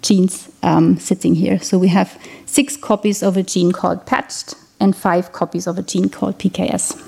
genes 0.04 0.50
um, 0.62 0.98
sitting 0.98 1.34
here. 1.34 1.58
So 1.58 1.78
we 1.78 1.88
have 1.88 2.16
six 2.46 2.76
copies 2.76 3.22
of 3.22 3.36
a 3.36 3.42
gene 3.42 3.72
called 3.72 4.06
patched 4.06 4.54
and 4.78 4.94
five 4.94 5.32
copies 5.32 5.66
of 5.66 5.78
a 5.78 5.82
gene 5.82 6.08
called 6.08 6.38
PKS. 6.38 7.00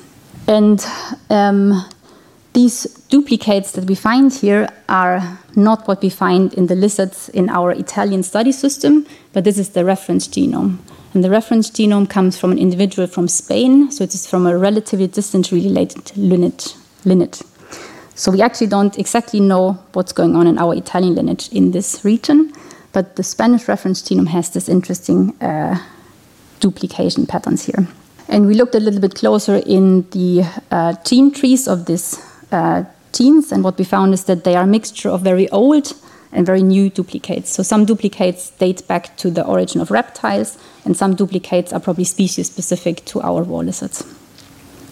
And 0.49 0.85
um, 1.31 1.85
these 2.53 2.85
duplicates 3.11 3.73
that 3.73 3.85
we 3.85 3.95
find 3.95 4.33
here 4.33 4.69
are 4.89 5.39
not 5.55 5.87
what 5.87 6.01
we 6.03 6.09
find 6.09 6.55
in 6.55 6.67
the 6.67 6.75
lizards 6.75 7.29
in 7.31 7.51
our 7.51 7.73
Italian 7.73 8.23
study 8.23 8.53
system, 8.53 9.07
but 9.33 9.45
this 9.45 9.59
is 9.59 9.71
the 9.71 9.85
reference 9.85 10.27
genome. 10.27 10.79
And 11.13 11.23
the 11.23 11.31
reference 11.31 11.71
genome 11.71 12.09
comes 12.09 12.39
from 12.39 12.53
an 12.53 12.59
individual 12.59 13.09
from 13.09 13.29
Spain, 13.29 13.91
so 13.91 14.05
it 14.05 14.15
is 14.15 14.27
from 14.27 14.47
a 14.47 14.57
relatively 14.57 15.07
distant 15.07 15.53
related 15.53 16.17
lineage. 16.17 16.75
lineage. 17.05 17.43
So 18.15 18.31
we 18.31 18.41
actually 18.41 18.69
don't 18.69 18.99
exactly 18.99 19.41
know 19.41 19.79
what's 19.93 20.13
going 20.13 20.37
on 20.37 20.47
in 20.47 20.59
our 20.59 20.75
Italian 20.75 21.15
lineage 21.15 21.49
in 21.53 21.73
this 21.73 22.05
region, 22.05 22.53
but 22.97 23.17
the 23.17 23.23
Spanish 23.23 23.69
reference 23.69 24.01
genome 24.01 24.29
has 24.29 24.49
this 24.49 24.71
interesting 24.71 25.35
uh, 25.43 25.79
duplication 26.61 27.27
patterns 27.27 27.67
here. 27.67 27.87
And 28.27 28.47
we 28.47 28.55
looked 28.55 28.75
a 28.75 28.81
little 28.81 29.01
bit 29.01 29.15
closer 29.15 29.57
in 29.57 30.09
the 30.13 30.45
uh, 30.71 30.95
gene 31.05 31.31
trees 31.31 31.69
of 31.69 31.85
these 31.85 32.19
uh, 32.53 32.85
genes, 33.13 33.53
and 33.53 33.63
what 33.63 33.77
we 33.77 33.85
found 33.85 34.15
is 34.15 34.25
that 34.25 34.45
they 34.45 34.57
are 34.57 34.65
a 34.65 34.67
mixture 34.67 35.11
of 35.11 35.21
very 35.21 35.47
old 35.51 35.93
and 36.33 36.47
very 36.47 36.63
new 36.63 36.89
duplicates. 36.89 37.51
So 37.51 37.63
some 37.63 37.85
duplicates 37.85 38.49
date 38.53 38.89
back 38.89 39.15
to 39.19 39.31
the 39.31 39.45
origin 39.45 39.83
of 39.83 39.91
reptiles, 39.91 40.57
and 40.87 40.97
some 40.97 41.15
duplicates 41.15 41.75
are 41.75 41.81
probably 41.81 42.05
species 42.05 42.47
specific 42.47 43.05
to 43.05 43.21
our 43.21 43.43
wall 43.43 43.65
lizards. 43.65 44.05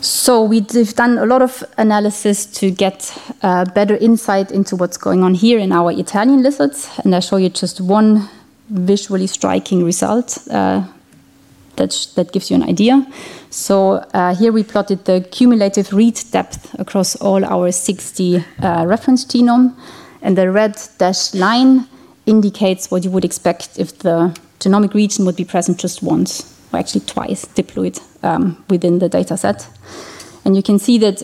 So 0.05 0.45
we've 0.45 0.67
done 0.67 1.17
a 1.17 1.25
lot 1.25 1.41
of 1.41 1.65
analysis 1.79 2.45
to 2.61 2.71
get 2.71 3.19
uh, 3.41 3.65
better 3.65 3.97
insight 3.97 4.51
into 4.51 4.77
what's 4.77 4.99
going 4.99 5.23
on 5.23 5.33
here 5.33 5.59
in 5.59 5.73
our 5.73 5.93
Italian 5.93 6.43
lizards, 6.43 6.91
and 7.03 7.15
I 7.15 7.21
show 7.21 7.39
you 7.39 7.49
just 7.49 7.81
one 7.81 8.29
visually 8.69 9.27
striking 9.27 9.83
result 9.83 10.47
uh, 10.51 10.87
that, 11.77 12.09
that 12.17 12.33
gives 12.33 12.51
you 12.51 12.57
an 12.57 12.65
idea. 12.65 13.11
So 13.49 14.05
uh, 14.13 14.35
here 14.35 14.53
we 14.53 14.63
plotted 14.63 15.07
the 15.07 15.27
cumulative 15.31 15.91
read 15.95 16.21
depth 16.33 16.79
across 16.79 17.17
all 17.17 17.43
our 17.43 17.73
60 17.73 18.45
uh, 18.63 18.85
reference 18.87 19.25
genome. 19.25 19.75
And 20.21 20.37
the 20.37 20.51
red 20.51 20.77
dashed 20.99 21.35
line 21.35 21.89
indicates 22.27 22.91
what 22.91 23.05
you 23.05 23.11
would 23.11 23.25
expect 23.25 23.79
if 23.79 24.01
the 24.01 24.39
genomic 24.61 24.93
region 24.93 25.25
would 25.25 25.37
be 25.37 25.47
present 25.47 25.79
just 25.79 26.03
once, 26.03 26.61
or 26.75 26.79
actually 26.79 27.07
twice 27.07 27.47
diploid 27.47 28.03
um, 28.25 28.65
within 28.69 28.99
the 28.99 29.09
data 29.09 29.37
set. 29.37 29.69
And 30.45 30.57
you 30.57 30.63
can 30.63 30.79
see 30.79 30.99
that 30.99 31.23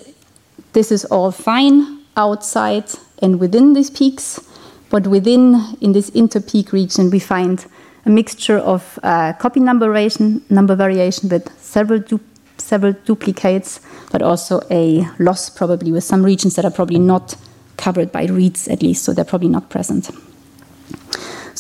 this 0.73 0.93
is 0.93 1.05
all 1.07 1.33
fine 1.33 2.01
outside 2.17 2.85
and 3.23 3.41
within 3.41 3.75
these 3.75 3.91
peaks, 3.91 4.41
but 4.91 5.07
within, 5.07 5.77
in 5.81 5.93
this 5.93 6.11
interpeak 6.11 6.73
region, 6.73 7.11
we 7.11 7.19
find 7.19 7.67
a 8.07 8.11
mixture 8.11 8.59
of 8.59 8.99
uh, 9.03 9.33
copy 9.35 9.61
number 9.61 9.87
variation, 9.87 10.43
number 10.49 10.75
variation 10.75 11.29
with 11.29 11.51
several, 11.61 12.01
du 12.01 12.21
several 12.57 12.93
duplicates, 13.05 13.81
but 14.13 14.23
also 14.23 14.61
a 14.71 15.07
loss 15.19 15.51
probably 15.51 15.93
with 15.93 16.05
some 16.05 16.23
regions 16.23 16.57
that 16.57 16.65
are 16.65 16.71
probably 16.71 16.99
not 16.99 17.35
covered 17.77 18.13
by 18.13 18.25
reads 18.27 18.69
at 18.69 18.83
least, 18.83 19.05
so 19.05 19.13
they're 19.13 19.25
probably 19.25 19.49
not 19.49 19.71
present. 19.71 20.11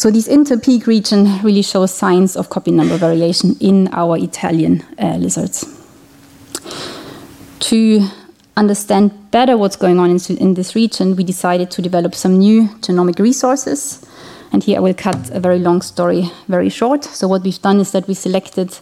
So 0.00 0.10
this 0.10 0.28
interpeak 0.28 0.86
region 0.86 1.42
really 1.42 1.60
shows 1.60 1.92
signs 1.92 2.34
of 2.34 2.48
copy 2.48 2.70
number 2.70 2.96
variation 2.96 3.54
in 3.60 3.86
our 3.92 4.16
Italian 4.16 4.82
uh, 4.98 5.18
lizards. 5.18 5.62
To 7.68 8.08
understand 8.56 9.30
better 9.30 9.58
what's 9.58 9.76
going 9.76 9.98
on 9.98 10.08
in, 10.08 10.38
in, 10.38 10.54
this 10.54 10.74
region, 10.74 11.16
we 11.16 11.22
decided 11.22 11.70
to 11.72 11.82
develop 11.82 12.14
some 12.14 12.38
new 12.38 12.68
genomic 12.80 13.18
resources. 13.18 14.02
And 14.52 14.64
here 14.64 14.78
I 14.78 14.80
will 14.80 14.94
cut 14.94 15.28
a 15.32 15.38
very 15.38 15.58
long 15.58 15.82
story 15.82 16.30
very 16.48 16.70
short. 16.70 17.04
So 17.04 17.28
what 17.28 17.42
we've 17.42 17.60
done 17.60 17.78
is 17.78 17.92
that 17.92 18.08
we 18.08 18.14
selected 18.14 18.78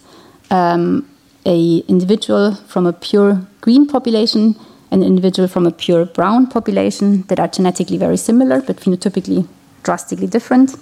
um, 0.52 1.10
a 1.44 1.78
individual 1.88 2.54
from 2.68 2.86
a 2.86 2.92
pure 2.92 3.44
green 3.60 3.88
population 3.88 4.54
an 4.92 5.02
individual 5.02 5.48
from 5.48 5.66
a 5.66 5.72
pure 5.72 6.06
brown 6.06 6.46
population 6.46 7.22
that 7.22 7.38
are 7.40 7.48
genetically 7.48 7.98
very 7.98 8.16
similar 8.16 8.62
but 8.62 8.76
phenotypically 8.76 9.46
drastically 9.82 10.26
different. 10.26 10.76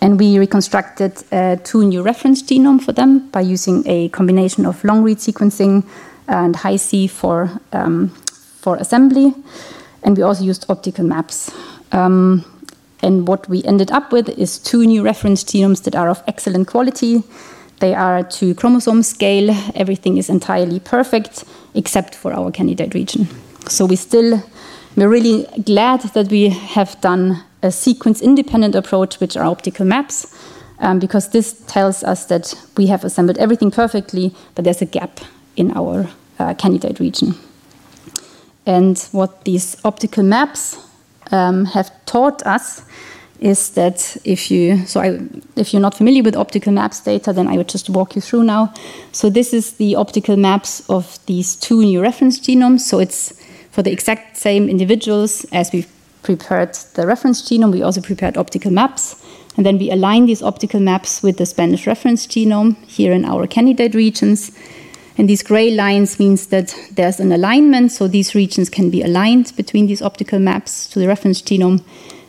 And 0.00 0.18
we 0.18 0.38
reconstructed 0.38 1.24
uh, 1.32 1.56
two 1.64 1.84
new 1.84 2.02
reference 2.02 2.42
genome 2.42 2.80
for 2.80 2.92
them 2.92 3.28
by 3.30 3.40
using 3.40 3.82
a 3.86 4.08
combination 4.10 4.66
of 4.66 4.82
long 4.84 5.02
read 5.02 5.18
sequencing 5.18 5.84
and 6.28 6.54
Hi-C 6.56 7.08
for, 7.08 7.50
um, 7.72 8.08
for 8.60 8.76
assembly. 8.76 9.34
And 10.02 10.16
we 10.16 10.22
also 10.22 10.44
used 10.44 10.66
optical 10.68 11.04
maps. 11.04 11.50
Um, 11.92 12.44
and 13.02 13.26
what 13.26 13.48
we 13.48 13.62
ended 13.64 13.90
up 13.90 14.12
with 14.12 14.28
is 14.28 14.58
two 14.58 14.86
new 14.86 15.02
reference 15.02 15.44
genomes 15.44 15.82
that 15.84 15.96
are 15.96 16.08
of 16.08 16.22
excellent 16.26 16.68
quality. 16.68 17.22
They 17.80 17.94
are 17.94 18.22
to 18.24 18.54
chromosome 18.54 19.02
scale. 19.02 19.50
Everything 19.74 20.18
is 20.18 20.28
entirely 20.28 20.80
perfect 20.80 21.44
except 21.74 22.14
for 22.14 22.32
our 22.32 22.50
candidate 22.50 22.94
region. 22.94 23.28
So 23.68 23.86
we 23.86 23.96
still, 23.96 24.42
we're 24.96 25.08
really 25.08 25.46
glad 25.64 26.00
that 26.14 26.28
we 26.28 26.48
have 26.48 27.00
done 27.00 27.44
a 27.62 27.70
sequence 27.70 28.20
independent 28.20 28.74
approach, 28.74 29.20
which 29.20 29.36
are 29.36 29.44
optical 29.44 29.84
maps, 29.84 30.34
um, 30.80 30.98
because 30.98 31.30
this 31.30 31.60
tells 31.66 32.04
us 32.04 32.26
that 32.26 32.54
we 32.76 32.86
have 32.86 33.04
assembled 33.04 33.38
everything 33.38 33.70
perfectly, 33.70 34.34
but 34.54 34.64
there's 34.64 34.82
a 34.82 34.86
gap 34.86 35.20
in 35.56 35.72
our 35.76 36.08
uh, 36.38 36.54
candidate 36.54 37.00
region. 37.00 37.34
And 38.66 38.98
what 39.12 39.44
these 39.44 39.76
optical 39.84 40.22
maps 40.22 40.76
um, 41.30 41.64
have 41.64 41.90
taught 42.04 42.46
us 42.46 42.82
is 43.40 43.70
that 43.70 44.16
if 44.24 44.50
you 44.50 44.84
so 44.86 45.00
I, 45.00 45.20
if 45.56 45.72
you're 45.72 45.82
not 45.82 45.94
familiar 45.94 46.22
with 46.22 46.36
optical 46.36 46.72
maps 46.72 47.00
data, 47.00 47.32
then 47.32 47.46
I 47.46 47.56
would 47.56 47.68
just 47.68 47.88
walk 47.88 48.16
you 48.16 48.20
through 48.20 48.44
now. 48.44 48.74
So 49.12 49.30
this 49.30 49.52
is 49.52 49.74
the 49.74 49.94
optical 49.94 50.36
maps 50.36 50.88
of 50.88 51.18
these 51.26 51.56
two 51.56 51.82
new 51.82 52.00
reference 52.00 52.40
genomes. 52.40 52.80
So 52.80 52.98
it's 52.98 53.32
for 53.70 53.82
the 53.82 53.92
exact 53.92 54.36
same 54.36 54.68
individuals 54.68 55.46
as 55.52 55.72
we 55.72 55.86
prepared 56.22 56.74
the 56.94 57.06
reference 57.06 57.42
genome. 57.42 57.72
We 57.72 57.82
also 57.82 58.00
prepared 58.00 58.36
optical 58.36 58.70
maps, 58.70 59.16
and 59.56 59.64
then 59.64 59.78
we 59.78 59.90
align 59.90 60.26
these 60.26 60.42
optical 60.42 60.80
maps 60.80 61.22
with 61.22 61.38
the 61.38 61.46
Spanish 61.46 61.86
reference 61.86 62.26
genome 62.26 62.76
here 62.86 63.12
in 63.12 63.24
our 63.24 63.46
candidate 63.46 63.94
regions. 63.94 64.52
And 65.16 65.28
these 65.28 65.42
gray 65.42 65.72
lines 65.72 66.20
means 66.20 66.46
that 66.46 66.74
there's 66.92 67.18
an 67.18 67.32
alignment, 67.32 67.90
so 67.90 68.06
these 68.06 68.36
regions 68.36 68.70
can 68.70 68.88
be 68.88 69.02
aligned 69.02 69.52
between 69.56 69.88
these 69.88 70.00
optical 70.00 70.38
maps 70.38 70.86
to 70.90 71.00
the 71.00 71.08
reference 71.08 71.42
genome. 71.42 71.82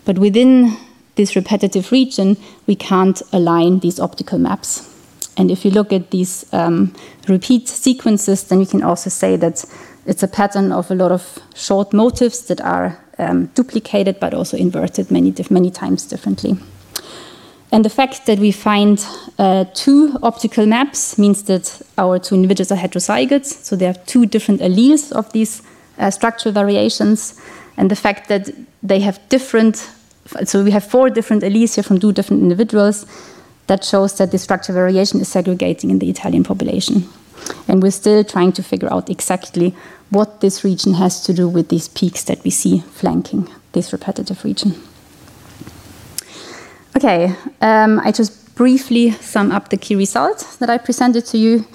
But 0.05 0.17
within 0.17 0.75
this 1.15 1.35
repetitive 1.35 1.91
region, 1.91 2.37
we 2.65 2.75
can't 2.75 3.21
align 3.31 3.79
these 3.79 3.99
optical 3.99 4.39
maps. 4.39 4.87
And 5.37 5.51
if 5.51 5.63
you 5.63 5.71
look 5.71 5.93
at 5.93 6.09
these 6.11 6.45
um, 6.51 6.93
repeat 7.27 7.67
sequences, 7.67 8.43
then 8.45 8.59
you 8.59 8.65
can 8.65 8.81
also 8.81 9.09
say 9.09 9.35
that 9.37 9.63
it's 10.05 10.23
a 10.23 10.27
pattern 10.27 10.71
of 10.71 10.89
a 10.89 10.95
lot 10.95 11.11
of 11.11 11.39
short 11.53 11.93
motifs 11.93 12.41
that 12.47 12.59
are 12.59 12.97
um, 13.19 13.47
duplicated 13.55 14.19
but 14.19 14.33
also 14.33 14.57
inverted 14.57 15.11
many, 15.11 15.33
many 15.49 15.69
times 15.69 16.05
differently. 16.05 16.57
And 17.71 17.85
the 17.85 17.89
fact 17.89 18.25
that 18.25 18.39
we 18.39 18.51
find 18.51 19.05
uh, 19.37 19.65
two 19.75 20.17
optical 20.23 20.65
maps 20.65 21.19
means 21.19 21.43
that 21.43 21.81
our 21.99 22.17
two 22.17 22.33
individuals 22.33 22.71
are 22.71 22.77
heterozygotes, 22.77 23.63
so 23.63 23.75
they 23.75 23.85
have 23.85 24.03
two 24.07 24.25
different 24.25 24.61
alleles 24.61 25.11
of 25.11 25.31
these 25.33 25.61
uh, 25.99 26.09
structural 26.09 26.51
variations. 26.51 27.39
And 27.77 27.91
the 27.91 27.95
fact 27.95 28.27
that 28.29 28.49
they 28.81 28.99
have 29.01 29.19
different 29.29 29.87
so 30.45 30.63
we 30.63 30.71
have 30.71 30.83
four 30.83 31.09
different 31.09 31.43
alleles 31.43 31.75
here 31.75 31.83
from 31.83 31.99
two 31.99 32.11
different 32.11 32.43
individuals. 32.43 33.05
That 33.67 33.83
shows 33.83 34.17
that 34.17 34.31
the 34.31 34.37
structural 34.39 34.75
variation 34.75 35.21
is 35.21 35.27
segregating 35.27 35.91
in 35.91 35.99
the 35.99 36.09
Italian 36.09 36.43
population. 36.43 37.07
And 37.67 37.83
we're 37.83 37.91
still 37.91 38.23
trying 38.23 38.51
to 38.53 38.63
figure 38.63 38.91
out 38.91 39.09
exactly 39.09 39.75
what 40.09 40.41
this 40.41 40.63
region 40.63 40.93
has 40.93 41.23
to 41.23 41.33
do 41.33 41.47
with 41.47 41.69
these 41.69 41.87
peaks 41.87 42.23
that 42.23 42.43
we 42.43 42.49
see 42.49 42.79
flanking 42.79 43.49
this 43.73 43.93
repetitive 43.93 44.43
region. 44.43 44.73
Okay, 46.95 47.35
um, 47.61 47.99
I 47.99 48.11
just 48.11 48.55
briefly 48.55 49.11
sum 49.11 49.51
up 49.51 49.69
the 49.69 49.77
key 49.77 49.95
results 49.95 50.57
that 50.57 50.69
I 50.69 50.77
presented 50.77 51.25
to 51.27 51.37
you. 51.37 51.65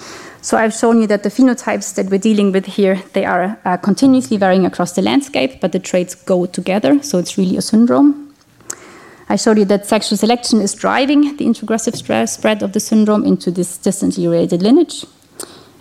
So 0.43 0.59
I've 0.59 0.75
shown 0.75 1.01
you 1.01 1.07
that 1.07 1.23
the 1.23 1.31
phenotypes 1.31 1.95
that 1.95 2.11
we're 2.11 2.19
dealing 2.19 2.53
with 2.53 2.67
here, 2.67 3.03
they 3.15 3.25
are 3.25 3.59
uh, 3.65 3.79
continuously 3.79 4.37
varying 4.37 4.67
across 4.67 4.93
the 4.93 5.01
landscape, 5.01 5.61
but 5.63 5.73
the 5.73 5.79
traits 5.79 6.15
go 6.15 6.45
together, 6.45 7.03
so 7.03 7.17
it's 7.17 7.39
really 7.39 7.57
a 7.57 7.63
syndrome. 7.63 8.35
I 9.31 9.37
showed 9.37 9.57
you 9.57 9.65
that 9.65 9.87
sexual 9.87 10.19
selection 10.19 10.61
is 10.61 10.75
driving 10.75 11.37
the 11.39 11.47
introgressive 11.47 11.97
spread 12.29 12.63
of 12.63 12.73
the 12.75 12.81
syndrome 12.81 13.25
into 13.25 13.51
this 13.51 13.79
distantly 13.79 14.27
related 14.27 14.61
lineage. 14.61 15.07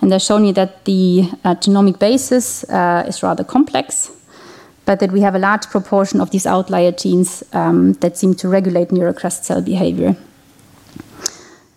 And 0.03 0.13
I've 0.13 0.21
shown 0.21 0.43
you 0.43 0.51
that 0.55 0.83
the 0.83 1.29
uh, 1.45 1.55
genomic 1.55 1.97
basis 1.97 2.65
uh, 2.65 3.05
is 3.07 3.23
rather 3.23 3.45
complex, 3.45 4.11
but 4.83 4.99
that 4.99 5.13
we 5.13 5.21
have 5.21 5.33
a 5.33 5.39
large 5.39 5.67
proportion 5.67 6.19
of 6.19 6.29
these 6.31 6.45
outlier 6.45 6.91
genes 6.91 7.41
um, 7.53 7.93
that 8.01 8.17
seem 8.17 8.35
to 8.35 8.49
regulate 8.49 8.91
neural 8.91 9.13
crest 9.13 9.45
cell 9.45 9.61
behavior. 9.61 10.17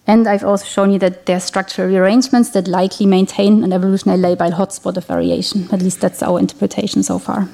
And 0.08 0.26
I've 0.26 0.42
also 0.42 0.64
shown 0.64 0.90
you 0.90 0.98
that 0.98 1.26
there 1.26 1.36
are 1.36 1.40
structural 1.40 1.86
rearrangements 1.86 2.50
that 2.50 2.66
likely 2.66 3.06
maintain 3.06 3.62
an 3.62 3.72
evolutionary 3.72 4.18
labile 4.18 4.54
hotspot 4.54 4.96
of 4.96 5.04
variation. 5.04 5.68
At 5.70 5.80
least 5.80 6.00
that's 6.00 6.20
our 6.20 6.40
interpretation 6.40 7.04
so 7.04 7.20
far. 7.20 7.48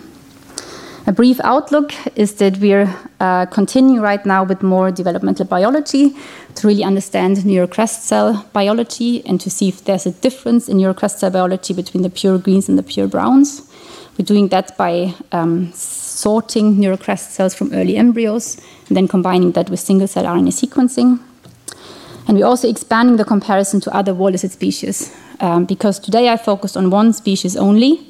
A 1.05 1.12
brief 1.12 1.41
outlook 1.43 1.93
is 2.17 2.35
that 2.35 2.59
we're 2.59 2.88
uh, 3.19 3.47
continuing 3.47 4.01
right 4.01 4.25
now 4.25 4.45
with 4.45 4.62
more 4.62 4.93
developmental 4.93 5.45
biology 5.45 6.15
to 6.55 6.69
really 6.69 6.85
understand 6.85 7.45
neural 7.45 7.67
crest 7.67 8.05
cell 8.05 8.47
biology 8.53 9.27
and 9.27 9.41
to 9.41 9.51
see 9.51 9.69
if 9.69 9.85
there's 9.85 10.07
a 10.07 10.12
difference 10.12 10.69
in 10.69 10.77
neural 10.77 10.95
crest 10.95 11.19
cell 11.19 11.31
biology 11.31 11.75
between 11.75 12.05
the 12.05 12.11
pure 12.11 12.38
greens 12.38 12.69
and 12.69 12.79
the 12.79 12.85
pure 12.85 13.09
browns. 13.09 13.69
We're 14.17 14.27
doing 14.27 14.47
that 14.49 14.77
by 14.77 15.15
um, 15.33 15.73
sorting 15.73 16.79
neural 16.79 16.99
crest 16.99 17.33
cells 17.33 17.53
from 17.53 17.75
early 17.75 17.97
embryos 17.97 18.57
and 18.87 18.97
then 18.97 19.09
combining 19.09 19.53
that 19.53 19.71
with 19.71 19.81
single 19.81 20.07
cell 20.07 20.25
RNA 20.25 20.53
sequencing. 20.53 21.19
And 22.29 22.38
we're 22.38 22.47
also 22.47 22.69
expanding 22.69 23.17
the 23.17 23.25
comparison 23.25 23.81
to 23.81 23.93
other 23.93 24.15
wall 24.15 24.31
lizard 24.31 24.53
species, 24.53 25.12
um, 25.41 25.65
because 25.65 25.99
today 25.99 26.29
I 26.29 26.37
focused 26.37 26.77
on 26.77 26.91
one 26.91 27.12
species 27.12 27.57
only, 27.57 28.07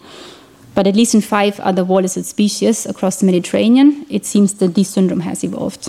but 0.74 0.86
at 0.86 0.96
least 0.96 1.14
in 1.14 1.20
five 1.20 1.60
other 1.60 1.84
wall 1.84 2.00
lizard 2.00 2.24
species 2.24 2.86
across 2.86 3.20
the 3.20 3.26
Mediterranean, 3.26 4.06
it 4.08 4.24
seems 4.24 4.54
that 4.54 4.74
this 4.74 4.88
syndrome 4.90 5.20
has 5.20 5.44
evolved. 5.44 5.88